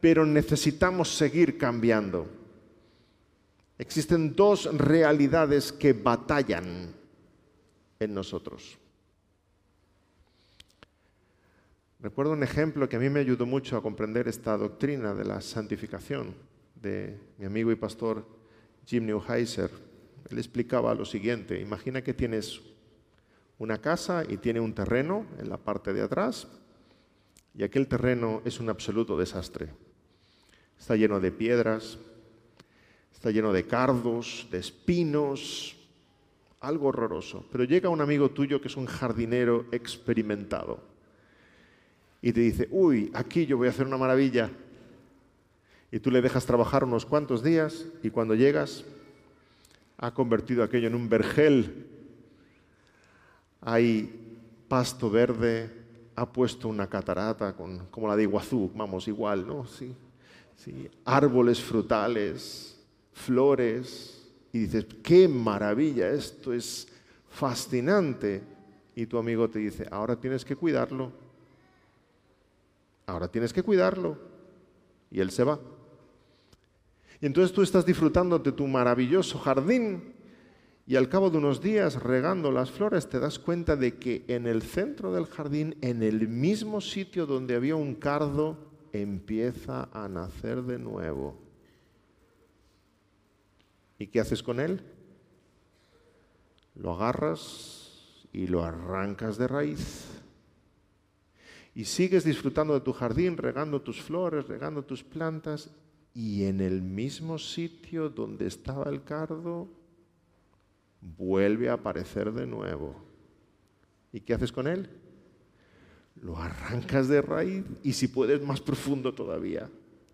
[0.00, 2.28] pero necesitamos seguir cambiando.
[3.78, 6.94] Existen dos realidades que batallan
[7.98, 8.78] en nosotros.
[11.98, 15.40] Recuerdo un ejemplo que a mí me ayudó mucho a comprender esta doctrina de la
[15.40, 16.51] santificación
[16.82, 18.26] de mi amigo y pastor
[18.84, 19.70] Jim Neuheiser.
[20.28, 22.60] Él explicaba lo siguiente, imagina que tienes
[23.58, 26.48] una casa y tiene un terreno en la parte de atrás
[27.54, 29.68] y aquel terreno es un absoluto desastre.
[30.78, 31.98] Está lleno de piedras,
[33.12, 35.76] está lleno de cardos, de espinos,
[36.60, 37.46] algo horroroso.
[37.52, 40.80] Pero llega un amigo tuyo que es un jardinero experimentado
[42.20, 44.50] y te dice, uy, aquí yo voy a hacer una maravilla
[45.92, 48.82] y tú le dejas trabajar unos cuantos días y cuando llegas
[49.98, 51.86] ha convertido aquello en un vergel.
[53.60, 55.70] Hay pasto verde,
[56.16, 57.54] ha puesto una catarata
[57.90, 59.66] como la de Iguazú, vamos, igual, ¿no?
[59.66, 59.94] Sí,
[60.56, 60.90] sí.
[61.04, 62.80] Árboles frutales,
[63.12, 64.18] flores,
[64.50, 66.88] y dices, qué maravilla, esto es
[67.28, 68.42] fascinante.
[68.94, 71.12] Y tu amigo te dice, ahora tienes que cuidarlo,
[73.06, 74.18] ahora tienes que cuidarlo.
[75.10, 75.60] Y él se va.
[77.22, 80.12] Y entonces tú estás disfrutando de tu maravilloso jardín
[80.88, 84.48] y al cabo de unos días regando las flores te das cuenta de que en
[84.48, 88.58] el centro del jardín, en el mismo sitio donde había un cardo,
[88.92, 91.38] empieza a nacer de nuevo.
[94.00, 94.82] ¿Y qué haces con él?
[96.74, 100.08] Lo agarras y lo arrancas de raíz.
[101.72, 105.70] Y sigues disfrutando de tu jardín, regando tus flores, regando tus plantas,
[106.14, 109.68] y en el mismo sitio donde estaba el cardo,
[111.00, 112.94] vuelve a aparecer de nuevo.
[114.12, 114.88] ¿Y qué haces con él?
[116.20, 119.68] Lo arrancas de raíz y si puedes más profundo todavía,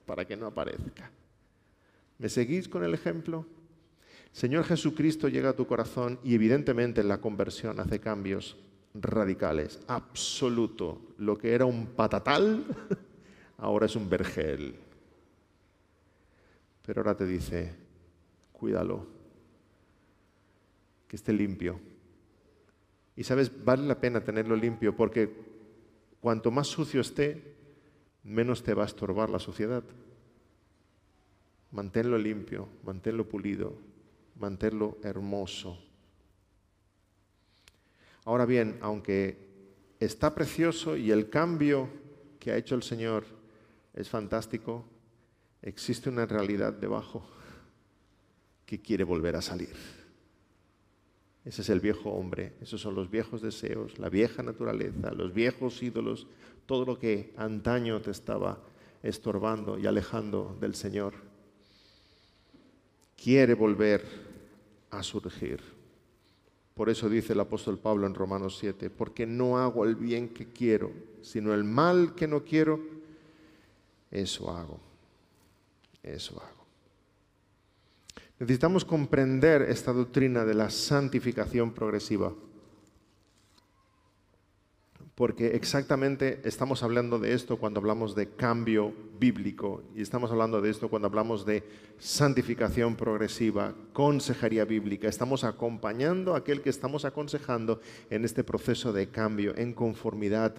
[0.07, 1.11] para que no aparezca.
[2.19, 3.45] ¿Me seguís con el ejemplo?
[4.33, 8.57] Señor Jesucristo llega a tu corazón y evidentemente en la conversión hace cambios
[8.95, 11.01] radicales, absoluto.
[11.19, 12.65] Lo que era un patatal,
[13.59, 14.77] ahora es un vergel.
[16.89, 17.71] Pero ahora te dice,
[18.51, 19.07] cuídalo,
[21.07, 21.79] que esté limpio.
[23.15, 25.31] Y sabes, vale la pena tenerlo limpio porque
[26.19, 27.57] cuanto más sucio esté,
[28.23, 29.85] menos te va a estorbar la suciedad.
[31.73, 33.75] Manténlo limpio, manténlo pulido,
[34.37, 35.79] manténlo hermoso.
[38.25, 39.37] Ahora bien, aunque
[40.01, 41.91] está precioso y el cambio
[42.39, 43.27] que ha hecho el Señor
[43.93, 44.87] es fantástico,
[45.63, 47.27] existe una realidad debajo
[48.67, 49.75] que quiere volver a salir.
[51.45, 55.83] Ese es el viejo hombre, esos son los viejos deseos, la vieja naturaleza, los viejos
[55.83, 56.27] ídolos,
[56.67, 58.63] todo lo que antaño te estaba
[59.03, 61.15] estorbando y alejando del Señor.
[63.17, 64.05] Quiere volver
[64.91, 65.63] a surgir.
[66.75, 70.53] Por eso dice el apóstol Pablo en Romanos 7, porque no hago el bien que
[70.53, 70.93] quiero,
[71.23, 72.81] sino el mal que no quiero,
[74.11, 74.88] eso hago.
[76.15, 76.67] Eso hago.
[78.39, 82.33] Necesitamos comprender esta doctrina de la santificación progresiva,
[85.17, 90.71] porque exactamente estamos hablando de esto cuando hablamos de cambio bíblico y estamos hablando de
[90.71, 91.65] esto cuando hablamos de
[91.99, 95.09] santificación progresiva, consejería bíblica.
[95.09, 100.55] Estamos acompañando a aquel que estamos aconsejando en este proceso de cambio en conformidad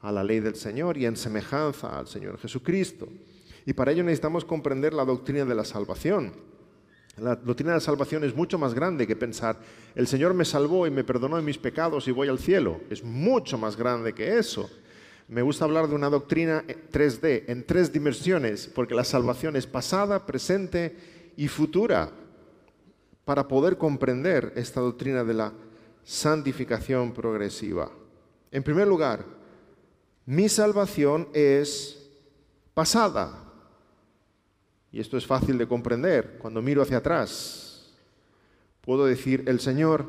[0.00, 3.08] a la ley del Señor y en semejanza al Señor Jesucristo.
[3.66, 6.32] Y para ello necesitamos comprender la doctrina de la salvación.
[7.18, 9.58] La doctrina de la salvación es mucho más grande que pensar,
[9.94, 12.80] el Señor me salvó y me perdonó de mis pecados y voy al cielo.
[12.88, 14.70] Es mucho más grande que eso.
[15.28, 20.26] Me gusta hablar de una doctrina 3D, en tres dimensiones, porque la salvación es pasada,
[20.26, 20.96] presente
[21.36, 22.10] y futura,
[23.24, 25.52] para poder comprender esta doctrina de la
[26.02, 27.90] santificación progresiva.
[28.50, 29.24] En primer lugar,
[30.26, 32.10] mi salvación es
[32.74, 33.51] pasada.
[34.92, 36.38] Y esto es fácil de comprender.
[36.38, 37.94] Cuando miro hacia atrás,
[38.82, 40.06] puedo decir, el Señor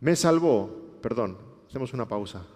[0.00, 0.98] me salvó.
[1.00, 2.46] Perdón, hacemos una pausa.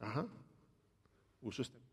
[0.00, 0.24] Ajá.
[1.42, 1.85] Uso este.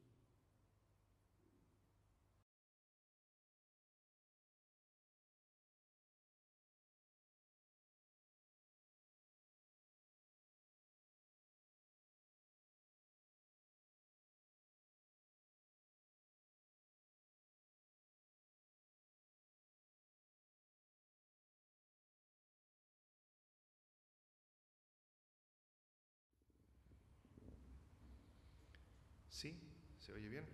[29.34, 29.52] ¿Sí?
[30.00, 30.46] ¿Se oye bien?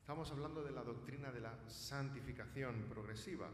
[0.00, 3.50] Estamos hablando de la doctrina de la santificación progresiva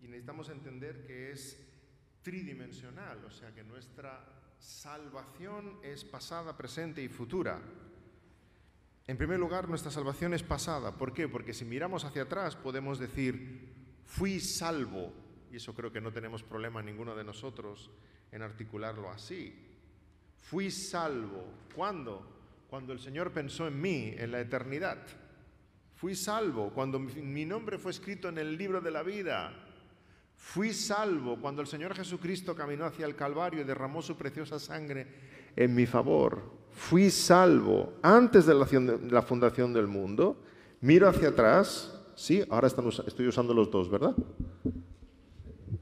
[0.00, 1.64] y necesitamos entender que es
[2.22, 4.26] tridimensional, o sea que nuestra
[4.58, 7.62] salvación es pasada, presente y futura.
[9.06, 10.96] En primer lugar, nuestra salvación es pasada.
[10.96, 11.28] ¿Por qué?
[11.28, 15.12] Porque si miramos hacia atrás podemos decir, fui salvo,
[15.52, 17.92] y eso creo que no tenemos problema ninguno de nosotros
[18.32, 19.54] en articularlo así.
[20.36, 21.44] Fui salvo.
[21.76, 22.34] ¿Cuándo?
[22.68, 24.98] Cuando el Señor pensó en mí en la eternidad.
[25.94, 29.52] Fui salvo cuando mi nombre fue escrito en el libro de la vida.
[30.36, 35.06] Fui salvo cuando el Señor Jesucristo caminó hacia el Calvario y derramó su preciosa sangre
[35.56, 36.42] en mi favor.
[36.72, 40.36] Fui salvo antes de la fundación del mundo.
[40.80, 41.98] Miro hacia atrás.
[42.16, 44.14] Sí, ahora estoy usando los dos, ¿verdad?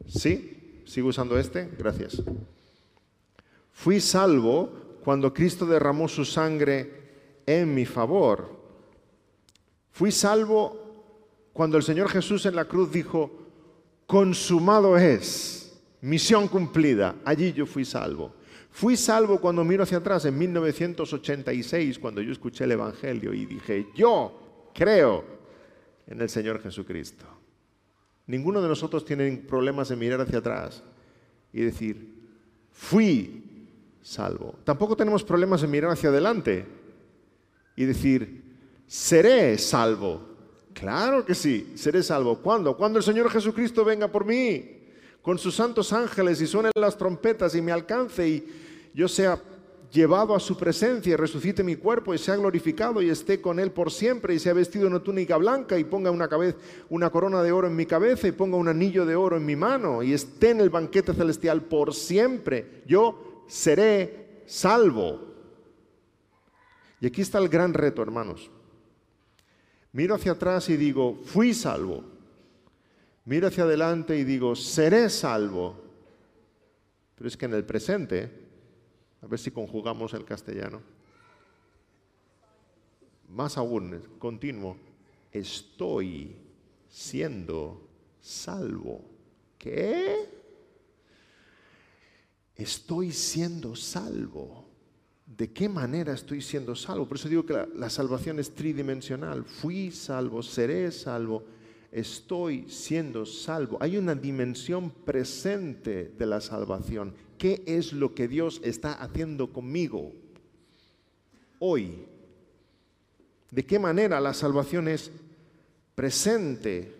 [0.07, 1.71] Sí, sigo usando este.
[1.79, 2.23] Gracias.
[3.73, 7.03] Fui salvo cuando Cristo derramó su sangre
[7.47, 8.61] en mi favor.
[9.91, 13.31] Fui salvo cuando el Señor Jesús en la cruz dijo,
[14.07, 17.17] consumado es, misión cumplida.
[17.25, 18.35] Allí yo fui salvo.
[18.71, 23.89] Fui salvo cuando miro hacia atrás en 1986, cuando yo escuché el Evangelio y dije,
[23.95, 25.25] yo creo
[26.07, 27.27] en el Señor Jesucristo.
[28.27, 30.83] Ninguno de nosotros tiene problemas en mirar hacia atrás
[31.53, 32.15] y decir,
[32.71, 33.42] fui
[34.03, 34.57] salvo.
[34.65, 36.67] Tampoco tenemos problemas en mirar hacia adelante
[37.77, 38.43] y decir,
[38.87, 40.21] seré salvo.
[40.75, 42.39] Claro que sí, seré salvo.
[42.39, 42.77] ¿Cuándo?
[42.77, 44.81] Cuando el Señor Jesucristo venga por mí
[45.23, 48.47] con sus santos ángeles y suenen las trompetas y me alcance y
[48.93, 49.41] yo sea
[49.93, 53.71] llevado a su presencia y resucite mi cuerpo y sea glorificado y esté con él
[53.71, 56.57] por siempre y sea vestido en una túnica blanca y ponga una, cabeza,
[56.89, 59.55] una corona de oro en mi cabeza y ponga un anillo de oro en mi
[59.55, 62.83] mano y esté en el banquete celestial por siempre.
[62.87, 65.21] Yo seré salvo.
[67.01, 68.51] Y aquí está el gran reto, hermanos.
[69.93, 72.05] Miro hacia atrás y digo, fui salvo.
[73.25, 75.81] Miro hacia adelante y digo, seré salvo.
[77.15, 78.31] Pero es que en el presente,
[79.21, 80.81] a ver si conjugamos el castellano,
[83.29, 84.77] más aún, continuo,
[85.31, 86.37] estoy
[86.89, 87.89] siendo
[88.21, 89.03] salvo.
[89.59, 90.42] ¿Qué?
[92.63, 94.65] Estoy siendo salvo.
[95.27, 97.09] ¿De qué manera estoy siendo salvo?
[97.09, 99.45] Por eso digo que la, la, salvación es tridimensional.
[99.45, 101.43] Fui salvo, seré salvo,
[101.91, 103.79] estoy siendo salvo.
[103.81, 107.15] Hay una dimensión presente de la salvación.
[107.37, 110.13] ¿Qué es lo que Dios está haciendo conmigo
[111.59, 112.05] hoy?
[113.51, 115.11] ¿De qué manera la salvación es
[115.97, 116.95] presente?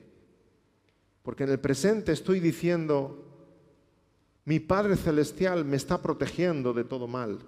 [1.23, 3.32] Porque en el presente estoy diciendo,
[4.45, 7.39] mi Padre Celestial me está protegiendo de todo mal.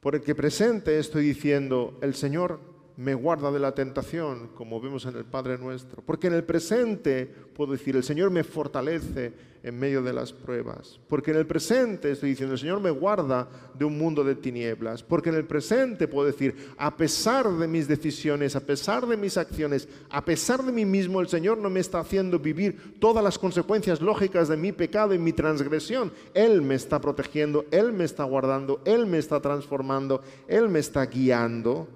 [0.00, 5.04] Por el que presente estoy diciendo, el Señor me guarda de la tentación, como vemos
[5.04, 6.02] en el Padre nuestro.
[6.02, 9.32] Porque en el presente puedo decir, el Señor me fortalece
[9.62, 10.98] en medio de las pruebas.
[11.08, 15.02] Porque en el presente estoy diciendo, el Señor me guarda de un mundo de tinieblas.
[15.02, 19.36] Porque en el presente puedo decir, a pesar de mis decisiones, a pesar de mis
[19.36, 23.38] acciones, a pesar de mí mismo, el Señor no me está haciendo vivir todas las
[23.38, 26.12] consecuencias lógicas de mi pecado y mi transgresión.
[26.32, 31.04] Él me está protegiendo, Él me está guardando, Él me está transformando, Él me está
[31.04, 31.88] guiando.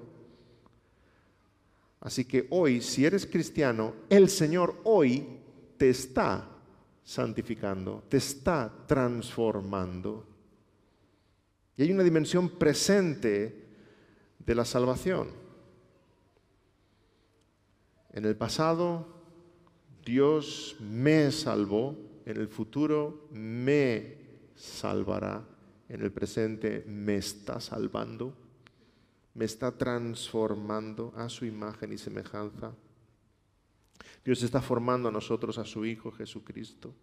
[2.00, 5.26] Así que hoy, si eres cristiano, el Señor hoy
[5.76, 6.48] te está
[7.04, 10.26] santificando, te está transformando.
[11.76, 13.68] Y hay una dimensión presente
[14.38, 15.28] de la salvación.
[18.12, 19.06] En el pasado,
[20.04, 24.16] Dios me salvó, en el futuro me
[24.54, 25.46] salvará,
[25.88, 28.39] en el presente me está salvando
[29.34, 32.72] me está transformando a su imagen y semejanza.
[34.24, 36.94] Dios está formando a nosotros a su Hijo Jesucristo.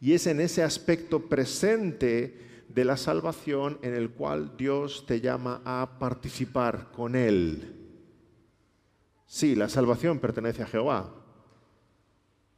[0.00, 5.62] Y es en ese aspecto presente de la salvación en el cual Dios te llama
[5.64, 7.74] a participar con Él.
[9.26, 11.14] Sí, la salvación pertenece a Jehová.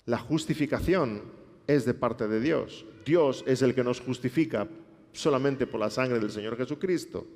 [0.07, 1.23] La justificación
[1.67, 2.87] es de parte de Dios.
[3.05, 4.69] Dios es el que nos justifica
[5.13, 7.27] solamente por la sangre del Señor Jesucristo.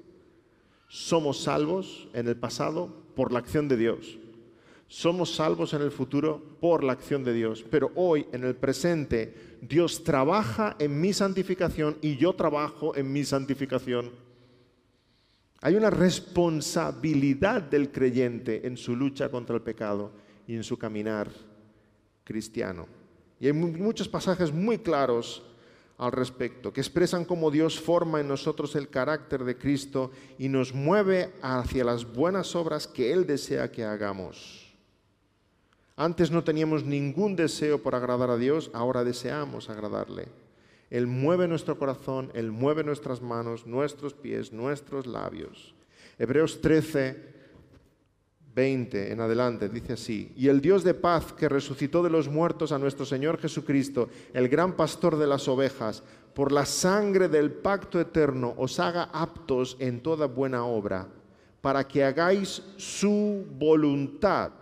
[0.95, 4.17] Somos salvos en el pasado por la acción de Dios.
[4.87, 7.65] Somos salvos en el futuro por la acción de Dios.
[7.69, 13.25] Pero hoy, en el presente, Dios trabaja en mi santificación y yo trabajo en mi
[13.25, 14.13] santificación.
[15.63, 20.13] Hay una responsabilidad del creyente en su lucha contra el pecado
[20.47, 21.29] y en su caminar
[22.23, 22.87] cristiano.
[23.41, 25.43] Y hay muchos pasajes muy claros
[25.99, 30.75] al respecto, que expresan cómo Dios forma en nosotros el carácter de Cristo y nos
[30.75, 34.75] mueve hacia las buenas obras que Él desea que hagamos.
[35.97, 40.27] Antes no teníamos ningún deseo por agradar a Dios, ahora deseamos agradarle.
[40.91, 45.75] Él mueve nuestro corazón, Él mueve nuestras manos, nuestros pies, nuestros labios.
[46.19, 47.34] Hebreos 13,
[48.55, 52.71] 20 en adelante, dice así, y el Dios de paz que resucitó de los muertos
[52.71, 56.03] a nuestro Señor Jesucristo, el gran pastor de las ovejas,
[56.35, 61.09] por la sangre del pacto eterno os haga aptos en toda buena obra,
[61.61, 64.53] para que hagáis su voluntad,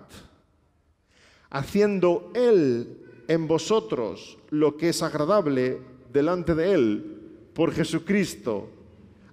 [1.51, 5.81] haciendo Él en vosotros lo que es agradable
[6.13, 7.19] delante de Él,
[7.53, 8.71] por Jesucristo,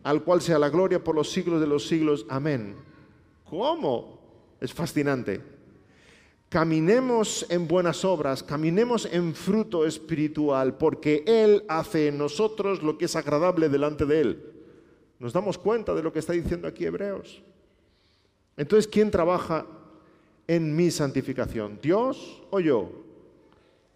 [0.04, 2.26] al cual sea la gloria por los siglos de los siglos.
[2.30, 2.76] Amén.
[3.45, 4.18] ¿Cómo?
[4.60, 5.41] Es fascinante.
[6.50, 13.06] Caminemos en buenas obras, caminemos en fruto espiritual, porque Él hace en nosotros lo que
[13.06, 14.43] es agradable delante de Él.
[15.19, 17.43] ¿Nos damos cuenta de lo que está diciendo aquí Hebreos?
[18.58, 19.65] Entonces, ¿quién trabaja
[20.48, 21.78] en mi santificación?
[21.82, 22.89] ¿Dios o yo?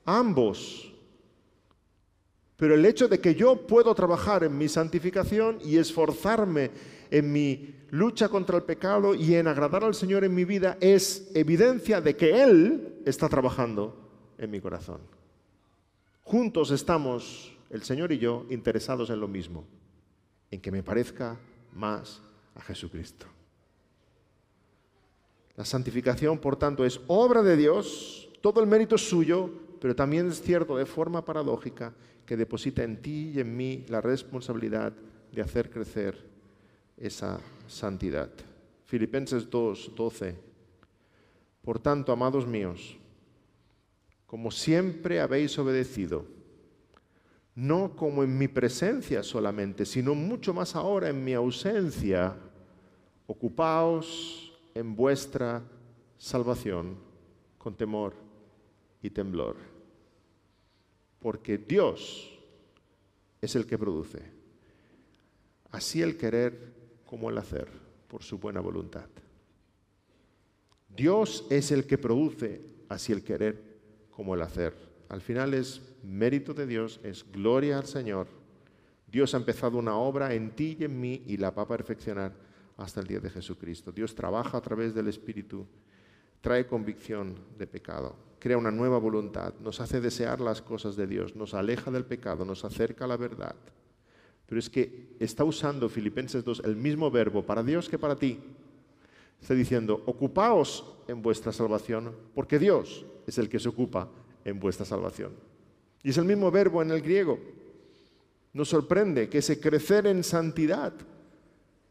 [0.06, 0.94] Ambos.
[2.56, 6.70] Pero el hecho de que yo puedo trabajar en mi santificación y esforzarme
[7.10, 11.30] en mi lucha contra el pecado y en agradar al Señor en mi vida es
[11.36, 15.00] evidencia de que Él está trabajando en mi corazón.
[16.24, 19.68] Juntos estamos, el Señor y yo, interesados en lo mismo,
[20.50, 21.38] en que me parezca
[21.72, 22.20] más
[22.56, 23.28] a Jesucristo.
[25.56, 30.30] La santificación, por tanto, es obra de Dios, todo el mérito es suyo, pero también
[30.30, 31.94] es cierto de forma paradójica
[32.26, 34.94] que deposita en ti y en mí la responsabilidad
[35.32, 36.18] de hacer crecer
[36.98, 38.30] esa santidad.
[38.86, 40.36] Filipenses 2, 12.
[41.62, 42.98] Por tanto, amados míos,
[44.26, 46.26] como siempre habéis obedecido,
[47.56, 52.36] no como en mi presencia solamente, sino mucho más ahora en mi ausencia,
[53.28, 55.64] ocupaos en vuestra
[56.18, 56.98] salvación
[57.58, 58.14] con temor
[59.02, 59.56] y temblor.
[61.20, 62.38] Porque Dios
[63.40, 64.22] es el que produce.
[65.72, 66.73] Así el querer
[67.14, 67.68] como el hacer,
[68.08, 69.06] por su buena voluntad.
[70.90, 73.62] Dios es el que produce así el querer
[74.10, 74.74] como el hacer.
[75.10, 78.26] Al final es mérito de Dios, es gloria al Señor.
[79.06, 82.34] Dios ha empezado una obra en ti y en mí y la va a perfeccionar
[82.78, 83.92] hasta el día de Jesucristo.
[83.92, 85.68] Dios trabaja a través del Espíritu,
[86.42, 91.36] trae convicción de pecado, crea una nueva voluntad, nos hace desear las cosas de Dios,
[91.36, 93.56] nos aleja del pecado, nos acerca a la verdad.
[94.46, 98.40] Pero es que está usando Filipenses 2 el mismo verbo para Dios que para ti.
[99.42, 104.10] Está diciendo, ocupaos en vuestra salvación, porque Dios es el que se ocupa
[104.46, 105.34] en vuestra salvación.
[106.04, 107.40] Y es el mismo verbo en el griego.
[108.54, 110.94] Nos sorprende que ese crecer en santidad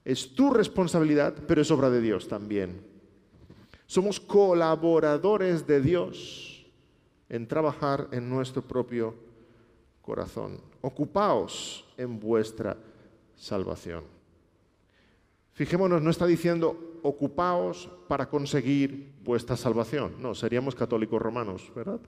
[0.05, 2.81] es tu responsabilidad, pero es obra de Dios también.
[3.87, 6.67] Somos colaboradores de Dios
[7.29, 9.15] en trabajar en nuestro propio
[10.01, 10.61] corazón.
[10.81, 12.77] Ocupaos en vuestra
[13.37, 14.05] salvación.
[15.53, 20.15] Fijémonos, no está diciendo ocupaos para conseguir vuestra salvación.
[20.21, 22.01] No, seríamos católicos romanos, ¿verdad?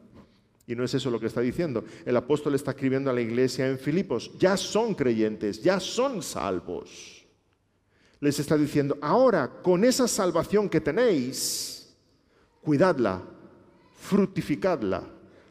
[0.67, 1.85] Y no es eso lo que está diciendo.
[2.07, 4.31] El apóstol está escribiendo a la iglesia en Filipos.
[4.39, 7.27] Ya son creyentes, ya son salvos.
[8.21, 11.95] Les está diciendo, ahora con esa salvación que tenéis,
[12.63, 13.23] cuidadla,
[13.95, 15.05] fructificadla,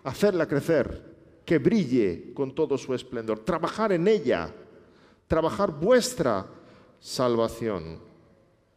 [0.03, 1.12] hacerla crecer,
[1.45, 4.53] que brille con todo su esplendor, trabajar en ella,
[5.27, 6.45] trabajar vuestra
[6.99, 7.99] salvación,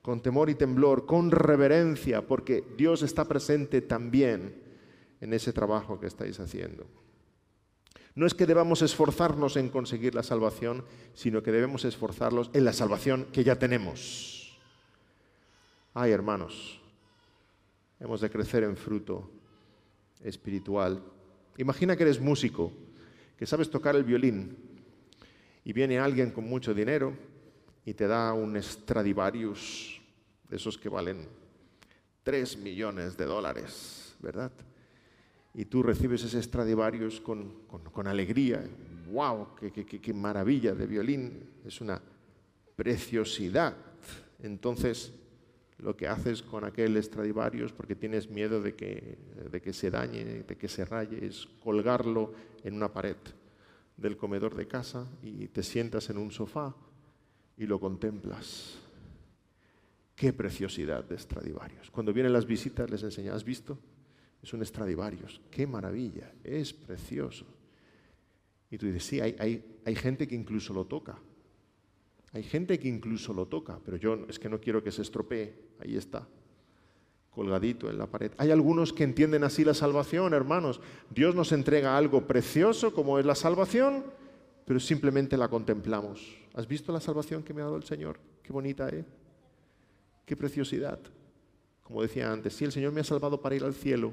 [0.02, 4.62] con temor y temblor, con reverencia, porque Dios está presente también
[5.20, 6.86] en ese trabajo que estáis haciendo.
[8.14, 12.72] No es que debamos esforzarnos en conseguir la salvación, sino que debemos esforzarnos en la
[12.72, 14.58] salvación que ya tenemos.
[15.92, 16.80] Ay, hermanos,
[18.00, 19.30] hemos de crecer en fruto
[20.22, 21.02] espiritual.
[21.58, 22.72] Imagina que eres músico,
[23.38, 24.56] que sabes tocar el violín,
[25.64, 27.12] y viene alguien con mucho dinero
[27.84, 30.00] y te da un Stradivarius,
[30.48, 31.26] de esos que valen
[32.22, 34.52] 3 millones de dólares, ¿verdad?
[35.54, 38.62] Y tú recibes ese Stradivarius con, con, alegría.
[39.10, 39.56] ¡Wow!
[39.58, 41.50] Qué, qué, qué maravilla de violín!
[41.64, 42.00] Es una
[42.76, 43.74] preciosidad.
[44.40, 45.12] Entonces,
[45.78, 49.18] lo que haces con aquel Stradivarius, porque tienes miedo de que,
[49.50, 52.32] de que se dañe, de que se raye, es colgarlo
[52.64, 53.16] en una pared
[53.96, 56.74] del comedor de casa y te sientas en un sofá
[57.56, 58.78] y lo contemplas.
[60.14, 61.90] Qué preciosidad de Stradivarius.
[61.90, 63.78] Cuando vienen las visitas les enseñas, ¿has visto?
[64.42, 65.42] Es un Stradivarius.
[65.50, 67.46] Qué maravilla, es precioso.
[68.70, 71.18] Y tú dices, sí, hay, hay, hay gente que incluso lo toca.
[72.36, 75.54] Hay gente que incluso lo toca, pero yo es que no quiero que se estropee.
[75.80, 76.28] Ahí está,
[77.30, 78.30] colgadito en la pared.
[78.36, 80.82] Hay algunos que entienden así la salvación, hermanos.
[81.08, 84.04] Dios nos entrega algo precioso como es la salvación,
[84.66, 86.36] pero simplemente la contemplamos.
[86.52, 88.18] ¿Has visto la salvación que me ha dado el Señor?
[88.42, 89.06] Qué bonita, ¿eh?
[90.26, 90.98] Qué preciosidad.
[91.84, 94.12] Como decía antes, si el Señor me ha salvado para ir al cielo,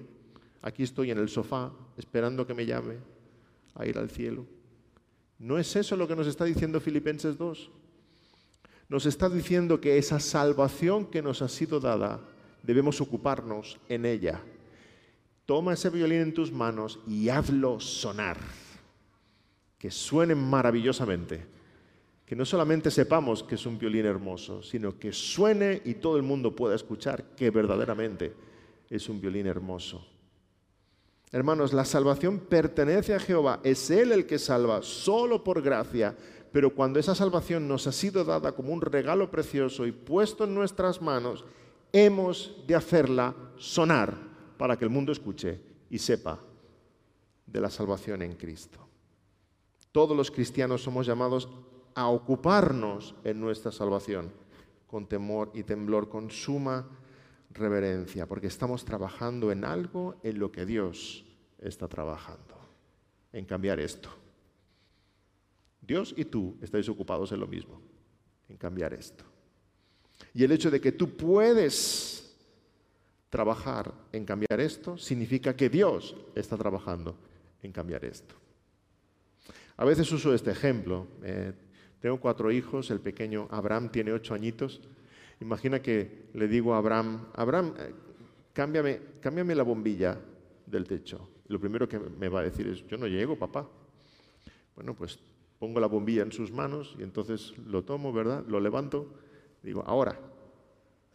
[0.62, 3.00] aquí estoy en el sofá esperando que me llame
[3.76, 4.46] a ir al cielo.
[5.40, 7.83] ¿No es eso lo que nos está diciendo Filipenses 2?
[8.94, 12.20] Nos está diciendo que esa salvación que nos ha sido dada,
[12.62, 14.40] debemos ocuparnos en ella.
[15.48, 18.38] Toma ese violín en tus manos y hazlo sonar
[19.80, 21.44] que suene maravillosamente,
[22.24, 26.22] que no solamente sepamos que es un violín hermoso, sino que suene y todo el
[26.22, 28.36] mundo pueda escuchar que verdaderamente
[28.92, 30.06] es un violín hermoso.
[31.32, 36.16] Hermanos, la salvación pertenece a Jehová, es Él el que salva, solo por gracia,
[36.54, 40.54] pero cuando esa salvación nos ha sido dada como un regalo precioso y puesto en
[40.54, 41.44] nuestras manos,
[41.92, 44.16] hemos de hacerla sonar
[44.56, 46.40] para que el mundo escuche y sepa
[47.48, 48.80] de la salvación en Cristo.
[49.92, 51.50] Todos los cristianos somos llamados
[51.96, 54.32] a ocuparnos en nuestra salvación
[54.86, 56.88] con temor y temblor, con suma
[57.50, 61.26] reverencia, porque estamos trabajando en algo en lo que Dios
[61.58, 62.56] está trabajando,
[63.32, 64.23] en cambiar esto.
[65.86, 67.82] Dios y tú estáis ocupados en lo mismo,
[68.48, 69.24] en cambiar esto.
[70.34, 72.36] Y el hecho de que tú puedes
[73.30, 77.18] trabajar en cambiar esto significa que Dios está trabajando
[77.62, 78.36] en cambiar esto.
[79.78, 81.08] A veces uso este ejemplo.
[81.24, 81.52] Eh,
[82.00, 84.82] tengo cuatro hijos, el pequeño Abraham tiene ocho añitos.
[85.42, 87.94] Imagina que le digo a Abraham, Abraham, eh,
[88.54, 90.20] cámbiame, cámbiame la bombilla
[90.66, 91.30] del techo.
[91.48, 93.68] Lo primero que me va a decir es, yo no llego, papá.
[94.76, 95.20] Bueno, pues
[95.64, 98.44] pongo la bombilla en sus manos y entonces lo tomo, ¿verdad?
[98.50, 99.08] Lo levanto,
[99.64, 100.20] digo, ahora,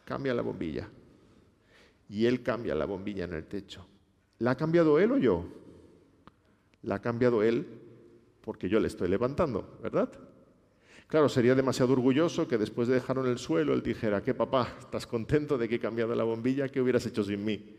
[0.07, 0.89] cambia la bombilla.
[2.09, 3.87] y él cambia la bombilla en el techo.
[4.39, 5.45] ¿La ha cambiado él o yo?
[6.81, 7.67] La ha cambiado él
[8.41, 10.11] porque yo le estoy levantando, ¿verdad?
[11.09, 14.79] Claro, sería demasiado orgulloso que después de dejarlo en el suelo él dijera, ¿qué papá?
[14.81, 16.71] ¿Estás contento de que he cambiado la bombilla?
[16.71, 17.77] ¿Qué hubieras hecho sin mí?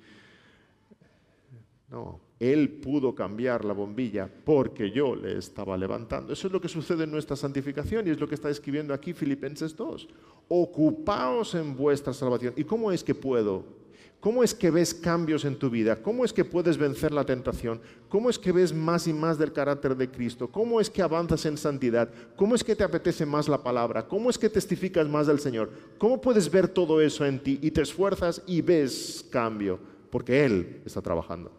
[1.90, 6.34] No, él pudo cambiar la bombilla porque yo le estaba levantando.
[6.34, 9.14] Eso es lo que sucede en nuestra santificación y es lo que está escribiendo aquí
[9.14, 10.08] Filipenses 2.
[10.50, 12.54] Ocupaos en vuestra salvación.
[12.56, 13.80] ¿Y cómo es que puedo
[14.20, 15.96] ¿Cómo es que ves cambios en tu vida?
[16.02, 17.80] ¿Cómo es que puedes vencer la tentación?
[18.10, 20.50] ¿Cómo es que ves más y más del carácter de Cristo?
[20.52, 22.10] ¿Cómo es que avanzas en santidad?
[22.36, 24.06] ¿Cómo es que te apetece más la palabra?
[24.06, 25.72] ¿Cómo es que testificas más del Señor?
[25.98, 29.80] ¿Cómo puedes ver todo eso en ti y te esfuerzas y ves cambio?
[30.10, 31.50] Porque Él está trabajando.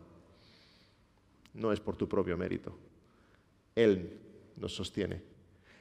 [1.55, 2.77] No es por tu propio mérito.
[3.75, 4.19] Él
[4.57, 5.23] nos sostiene.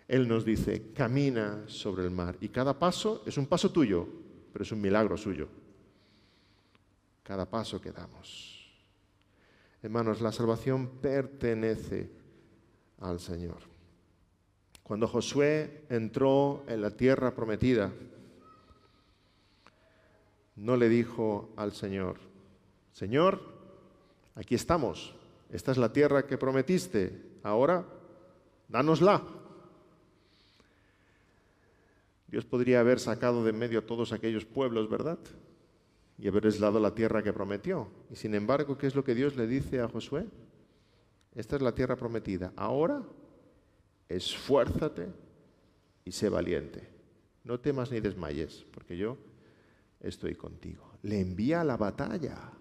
[0.07, 2.35] Él nos dice, camina sobre el mar.
[2.41, 4.07] Y cada paso es un paso tuyo,
[4.51, 5.47] pero es un milagro suyo
[7.29, 8.67] cada paso que damos.
[9.83, 12.09] Hermanos, la salvación pertenece
[13.01, 13.59] al Señor.
[14.81, 17.93] Cuando Josué entró en la tierra prometida,
[20.55, 22.17] no le dijo al Señor,
[22.93, 23.43] Señor,
[24.33, 25.13] aquí estamos,
[25.49, 27.85] esta es la tierra que prometiste, ahora
[28.67, 29.23] dánosla.
[32.27, 35.17] Dios podría haber sacado de medio a todos aquellos pueblos, ¿verdad?
[36.21, 37.87] y haberles dado la tierra que prometió.
[38.11, 40.25] Y sin embargo, ¿qué es lo que Dios le dice a Josué?
[41.33, 42.51] Esta es la tierra prometida.
[42.57, 43.01] Ahora,
[44.09, 45.07] esfuérzate
[46.03, 46.87] y sé valiente.
[47.45, 49.17] No temas ni desmayes, porque yo
[50.01, 50.91] estoy contigo.
[51.03, 52.51] Le envía a la batalla.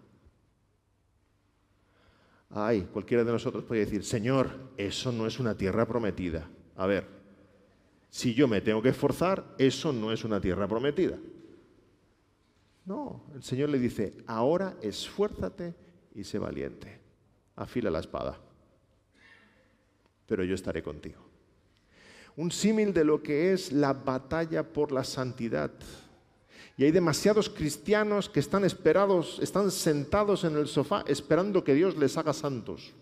[2.51, 6.49] Ay, cualquiera de nosotros puede decir, Señor, eso no es una tierra prometida.
[6.76, 7.07] A ver,
[8.11, 11.18] si yo me tengo que esforzar, eso no es una tierra prometida.
[12.86, 15.74] No, el Señor le dice, ahora esfuérzate
[16.14, 16.99] y sé valiente.
[17.55, 18.38] Afila la espada,
[20.26, 21.20] pero yo estaré contigo.
[22.36, 25.72] Un símil de lo que es la batalla por la santidad.
[26.79, 31.97] Y hay demasiados cristianos que están esperados, están sentados en el sofá esperando que Dios
[31.97, 32.95] les haga santos.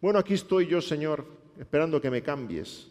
[0.00, 1.26] Bueno, aquí estoy yo, Señor,
[1.58, 2.86] esperando que me cambies.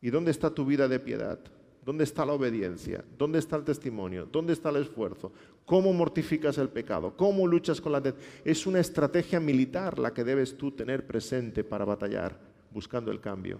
[0.00, 1.40] ¿Y dónde está tu vida de piedad?
[1.84, 3.04] ¿Dónde está la obediencia?
[3.18, 4.28] ¿Dónde está el testimonio?
[4.30, 5.32] ¿Dónde está el esfuerzo?
[5.66, 7.16] ¿Cómo mortificas el pecado?
[7.16, 8.14] ¿Cómo luchas con la...
[8.44, 12.38] Es una estrategia militar la que debes tú tener presente para batallar,
[12.70, 13.58] buscando el cambio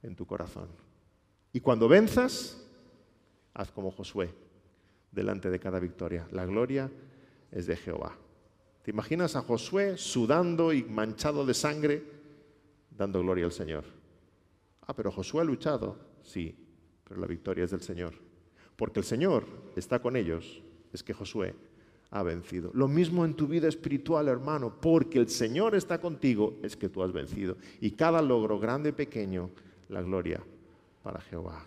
[0.00, 0.68] en tu corazón.
[1.52, 2.64] Y cuando venzas,
[3.52, 4.32] haz como Josué,
[5.12, 6.26] delante de cada victoria.
[6.30, 6.90] La gloria
[7.50, 8.16] es de Jehová.
[8.82, 12.02] ¿Te imaginas a Josué sudando y manchado de sangre,
[12.96, 13.84] dando gloria al Señor?
[14.86, 15.96] Ah, pero Josué ha luchado.
[16.22, 16.54] Sí,
[17.04, 18.14] pero la victoria es del Señor.
[18.76, 19.44] Porque el Señor
[19.76, 21.54] está con ellos, es que Josué
[22.10, 22.70] ha vencido.
[22.74, 27.02] Lo mismo en tu vida espiritual, hermano, porque el Señor está contigo, es que tú
[27.02, 27.56] has vencido.
[27.80, 29.50] Y cada logro, grande o pequeño,
[29.88, 30.42] la gloria
[31.02, 31.66] para Jehová.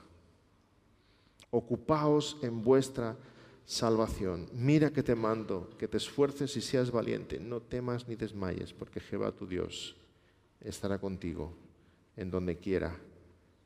[1.55, 3.15] Ocupaos en vuestra
[3.63, 4.49] salvación.
[4.53, 7.39] Mira que te mando, que te esfuerces y seas valiente.
[7.39, 9.95] No temas ni desmayes, porque Jehová tu Dios
[10.61, 11.53] estará contigo
[12.17, 12.97] en donde quiera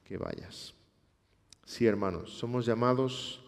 [0.04, 0.74] que vayas.
[1.64, 3.42] Sí, hermanos, somos llamados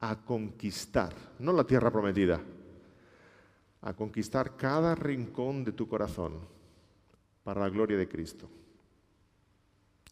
[0.00, 2.38] a conquistar, no la tierra prometida,
[3.80, 6.34] a conquistar cada rincón de tu corazón
[7.44, 8.46] para la gloria de Cristo.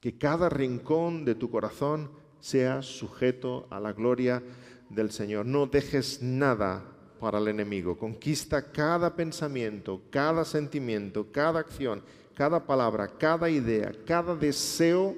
[0.00, 2.10] Que cada rincón de tu corazón
[2.40, 4.42] sea sujeto a la gloria
[4.88, 5.46] del Señor.
[5.46, 6.84] No dejes nada
[7.20, 7.98] para el enemigo.
[7.98, 12.02] Conquista cada pensamiento, cada sentimiento, cada acción,
[12.34, 15.16] cada palabra, cada idea, cada deseo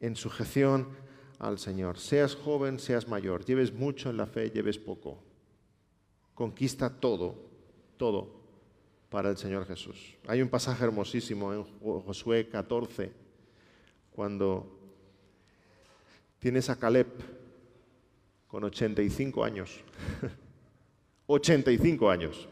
[0.00, 0.88] en sujeción
[1.38, 1.98] al Señor.
[1.98, 5.22] Seas joven, seas mayor, lleves mucho en la fe, lleves poco.
[6.34, 7.36] Conquista todo,
[7.96, 8.42] todo
[9.08, 10.16] para el Señor Jesús.
[10.26, 13.12] Hay un pasaje hermosísimo en Josué 14,
[14.10, 14.73] cuando
[16.44, 17.06] tienes a Caleb
[18.46, 19.80] con 85 años.
[21.26, 22.46] 85 años.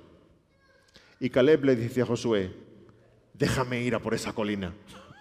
[1.20, 2.50] Y Caleb le dice a Josué,
[3.34, 4.72] déjame ir a por esa colina.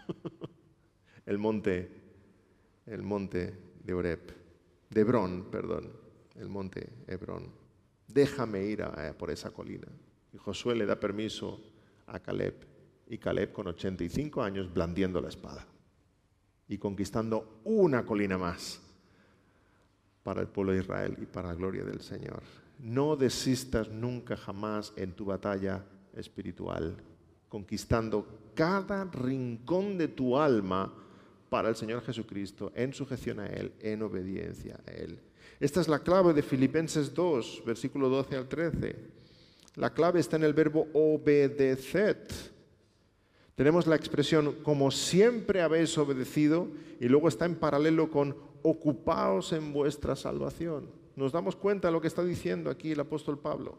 [1.25, 1.91] el monte
[2.85, 3.53] el monte
[3.83, 4.21] de Oreb,
[4.89, 5.91] de Hebrón, perdón,
[6.35, 7.51] el monte Hebrón.
[8.07, 8.85] Déjame ir
[9.19, 9.89] por esa colina.
[10.31, 11.59] Y Josué le da permiso
[12.07, 12.55] a Caleb.
[13.09, 15.67] Y Caleb con 85 años blandiendo la espada
[16.71, 18.79] y conquistando una colina más
[20.23, 22.41] para el pueblo de Israel y para la gloria del Señor.
[22.79, 25.83] No desistas nunca jamás en tu batalla
[26.15, 26.95] espiritual,
[27.49, 30.93] conquistando cada rincón de tu alma
[31.49, 35.19] para el Señor Jesucristo, en sujeción a Él, en obediencia a Él.
[35.59, 38.95] Esta es la clave de Filipenses 2, versículo 12 al 13.
[39.75, 42.50] La clave está en el verbo obedeced.
[43.55, 46.67] Tenemos la expresión como siempre habéis obedecido
[46.99, 50.89] y luego está en paralelo con ocupaos en vuestra salvación.
[51.15, 53.77] Nos damos cuenta de lo que está diciendo aquí el apóstol Pablo.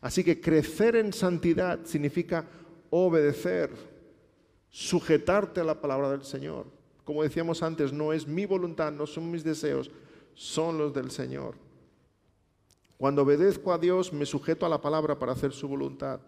[0.00, 2.46] Así que crecer en santidad significa
[2.90, 3.70] obedecer,
[4.70, 6.66] sujetarte a la palabra del Señor.
[7.04, 9.90] Como decíamos antes, no es mi voluntad, no son mis deseos,
[10.34, 11.54] son los del Señor.
[12.96, 16.20] Cuando obedezco a Dios, me sujeto a la palabra para hacer su voluntad.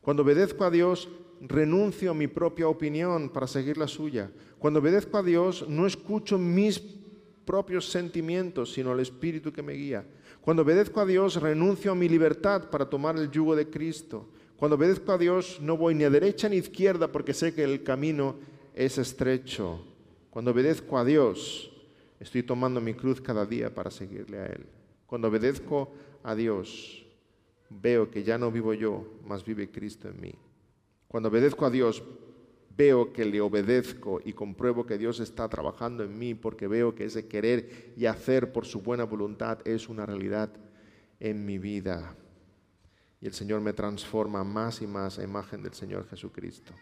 [0.00, 1.08] Cuando obedezco a Dios,
[1.48, 4.30] renuncio a mi propia opinión para seguir la suya.
[4.58, 6.82] Cuando obedezco a Dios, no escucho mis
[7.44, 10.06] propios sentimientos, sino el Espíritu que me guía.
[10.40, 14.28] Cuando obedezco a Dios, renuncio a mi libertad para tomar el yugo de Cristo.
[14.56, 17.64] Cuando obedezco a Dios, no voy ni a derecha ni a izquierda porque sé que
[17.64, 18.36] el camino
[18.74, 19.84] es estrecho.
[20.30, 21.70] Cuando obedezco a Dios,
[22.18, 24.66] estoy tomando mi cruz cada día para seguirle a Él.
[25.06, 25.92] Cuando obedezco
[26.22, 27.04] a Dios,
[27.68, 30.34] veo que ya no vivo yo, mas vive Cristo en mí.
[31.08, 32.02] Cuando obedezco a Dios,
[32.76, 37.04] veo que le obedezco y compruebo que Dios está trabajando en mí porque veo que
[37.04, 40.50] ese querer y hacer por su buena voluntad es una realidad
[41.20, 42.16] en mi vida.
[43.20, 46.74] Y el Señor me transforma más y más a imagen del Señor Jesucristo.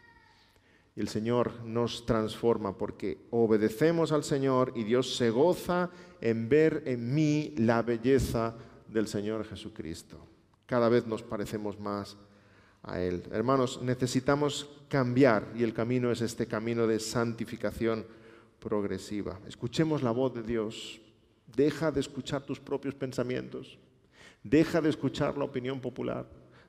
[0.94, 6.82] Y el Señor nos transforma porque obedecemos al Señor y Dios se goza en ver
[6.86, 8.56] en mí la belleza
[8.88, 10.26] del Señor Jesucristo.
[10.66, 12.16] Cada vez nos parecemos más
[12.84, 18.04] Hermanos, necesitamos cambiar y el camino es este camino de santificación
[18.58, 19.38] progresiva.
[19.46, 21.00] Escuchemos la voz de Dios.
[21.54, 23.78] Deja de escuchar tus propios pensamientos.
[24.42, 26.26] Deja de escuchar la opinión popular.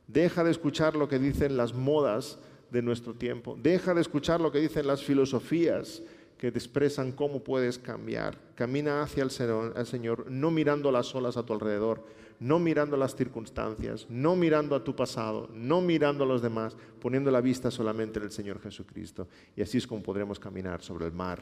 [0.07, 2.38] Deja de escuchar lo que dicen las modas
[2.70, 3.57] de nuestro tiempo.
[3.59, 6.03] Deja de escuchar lo que dicen las filosofías
[6.38, 8.38] que te expresan cómo puedes cambiar.
[8.55, 12.03] Camina hacia el Señor, no mirando las olas a tu alrededor,
[12.39, 17.31] no mirando las circunstancias, no mirando a tu pasado, no mirando a los demás, poniendo
[17.31, 19.27] la vista solamente en el Señor Jesucristo.
[19.55, 21.41] Y así es como podremos caminar sobre el mar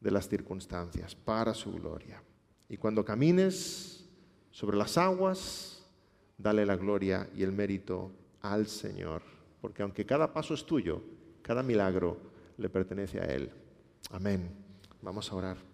[0.00, 2.22] de las circunstancias para su gloria.
[2.68, 4.04] Y cuando camines
[4.50, 5.84] sobre las aguas,
[6.36, 9.22] dale la gloria y el mérito al Señor,
[9.60, 11.02] porque aunque cada paso es tuyo,
[11.42, 12.18] cada milagro
[12.58, 13.50] le pertenece a Él.
[14.10, 14.50] Amén.
[15.02, 15.73] Vamos a orar.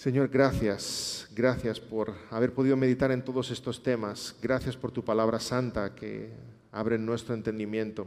[0.00, 4.34] Señor, gracias, gracias por haber podido meditar en todos estos temas.
[4.40, 6.30] Gracias por tu palabra santa que
[6.72, 8.06] abre nuestro entendimiento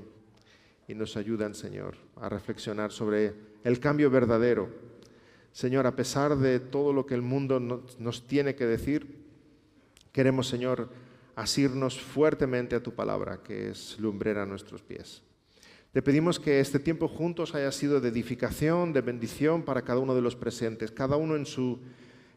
[0.87, 4.69] y nos ayudan, Señor, a reflexionar sobre el cambio verdadero.
[5.51, 9.23] Señor, a pesar de todo lo que el mundo nos tiene que decir,
[10.11, 10.89] queremos, Señor,
[11.35, 15.21] asirnos fuertemente a tu palabra, que es lumbrera a nuestros pies.
[15.93, 20.15] Te pedimos que este tiempo juntos haya sido de edificación, de bendición para cada uno
[20.15, 21.77] de los presentes, cada uno en, su,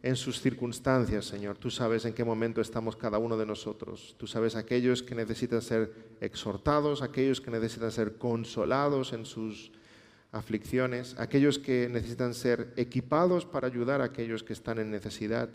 [0.03, 1.57] en sus circunstancias, Señor.
[1.57, 4.15] Tú sabes en qué momento estamos cada uno de nosotros.
[4.19, 5.91] Tú sabes aquellos que necesitan ser
[6.21, 9.73] exhortados, aquellos que necesitan ser consolados en sus
[10.33, 15.49] aflicciones, aquellos que necesitan ser equipados para ayudar a aquellos que están en necesidad.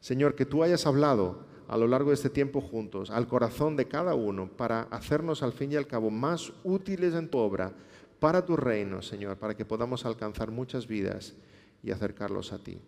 [0.00, 3.86] Señor, que tú hayas hablado a lo largo de este tiempo juntos al corazón de
[3.86, 7.72] cada uno para hacernos al fin y al cabo más útiles en tu obra
[8.18, 11.34] para tu reino, Señor, para que podamos alcanzar muchas vidas
[11.82, 12.80] y acercarlos a ti.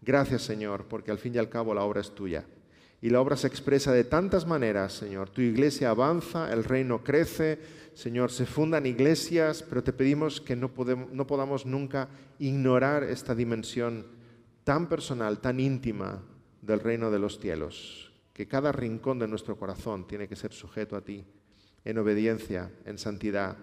[0.00, 2.44] Gracias, Señor, porque al fin y al cabo la obra es tuya.
[3.02, 5.28] Y la obra se expresa de tantas maneras, Señor.
[5.28, 7.58] Tu iglesia avanza, el reino crece,
[7.94, 13.34] Señor, se fundan iglesias, pero te pedimos que no, podemos, no podamos nunca ignorar esta
[13.34, 14.06] dimensión
[14.64, 16.22] tan personal, tan íntima
[16.66, 20.96] del reino de los cielos, que cada rincón de nuestro corazón tiene que ser sujeto
[20.96, 21.24] a ti,
[21.84, 23.56] en obediencia, en santidad,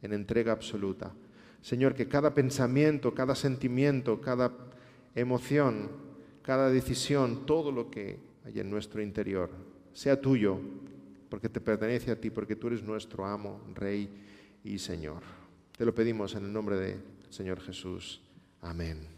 [0.00, 1.12] en entrega absoluta.
[1.60, 4.52] Señor, que cada pensamiento, cada sentimiento, cada
[5.14, 5.90] emoción,
[6.42, 9.50] cada decisión, todo lo que hay en nuestro interior,
[9.92, 10.58] sea tuyo,
[11.28, 14.08] porque te pertenece a ti, porque tú eres nuestro amo, Rey
[14.62, 15.22] y Señor.
[15.76, 18.22] Te lo pedimos en el nombre del Señor Jesús.
[18.62, 19.17] Amén.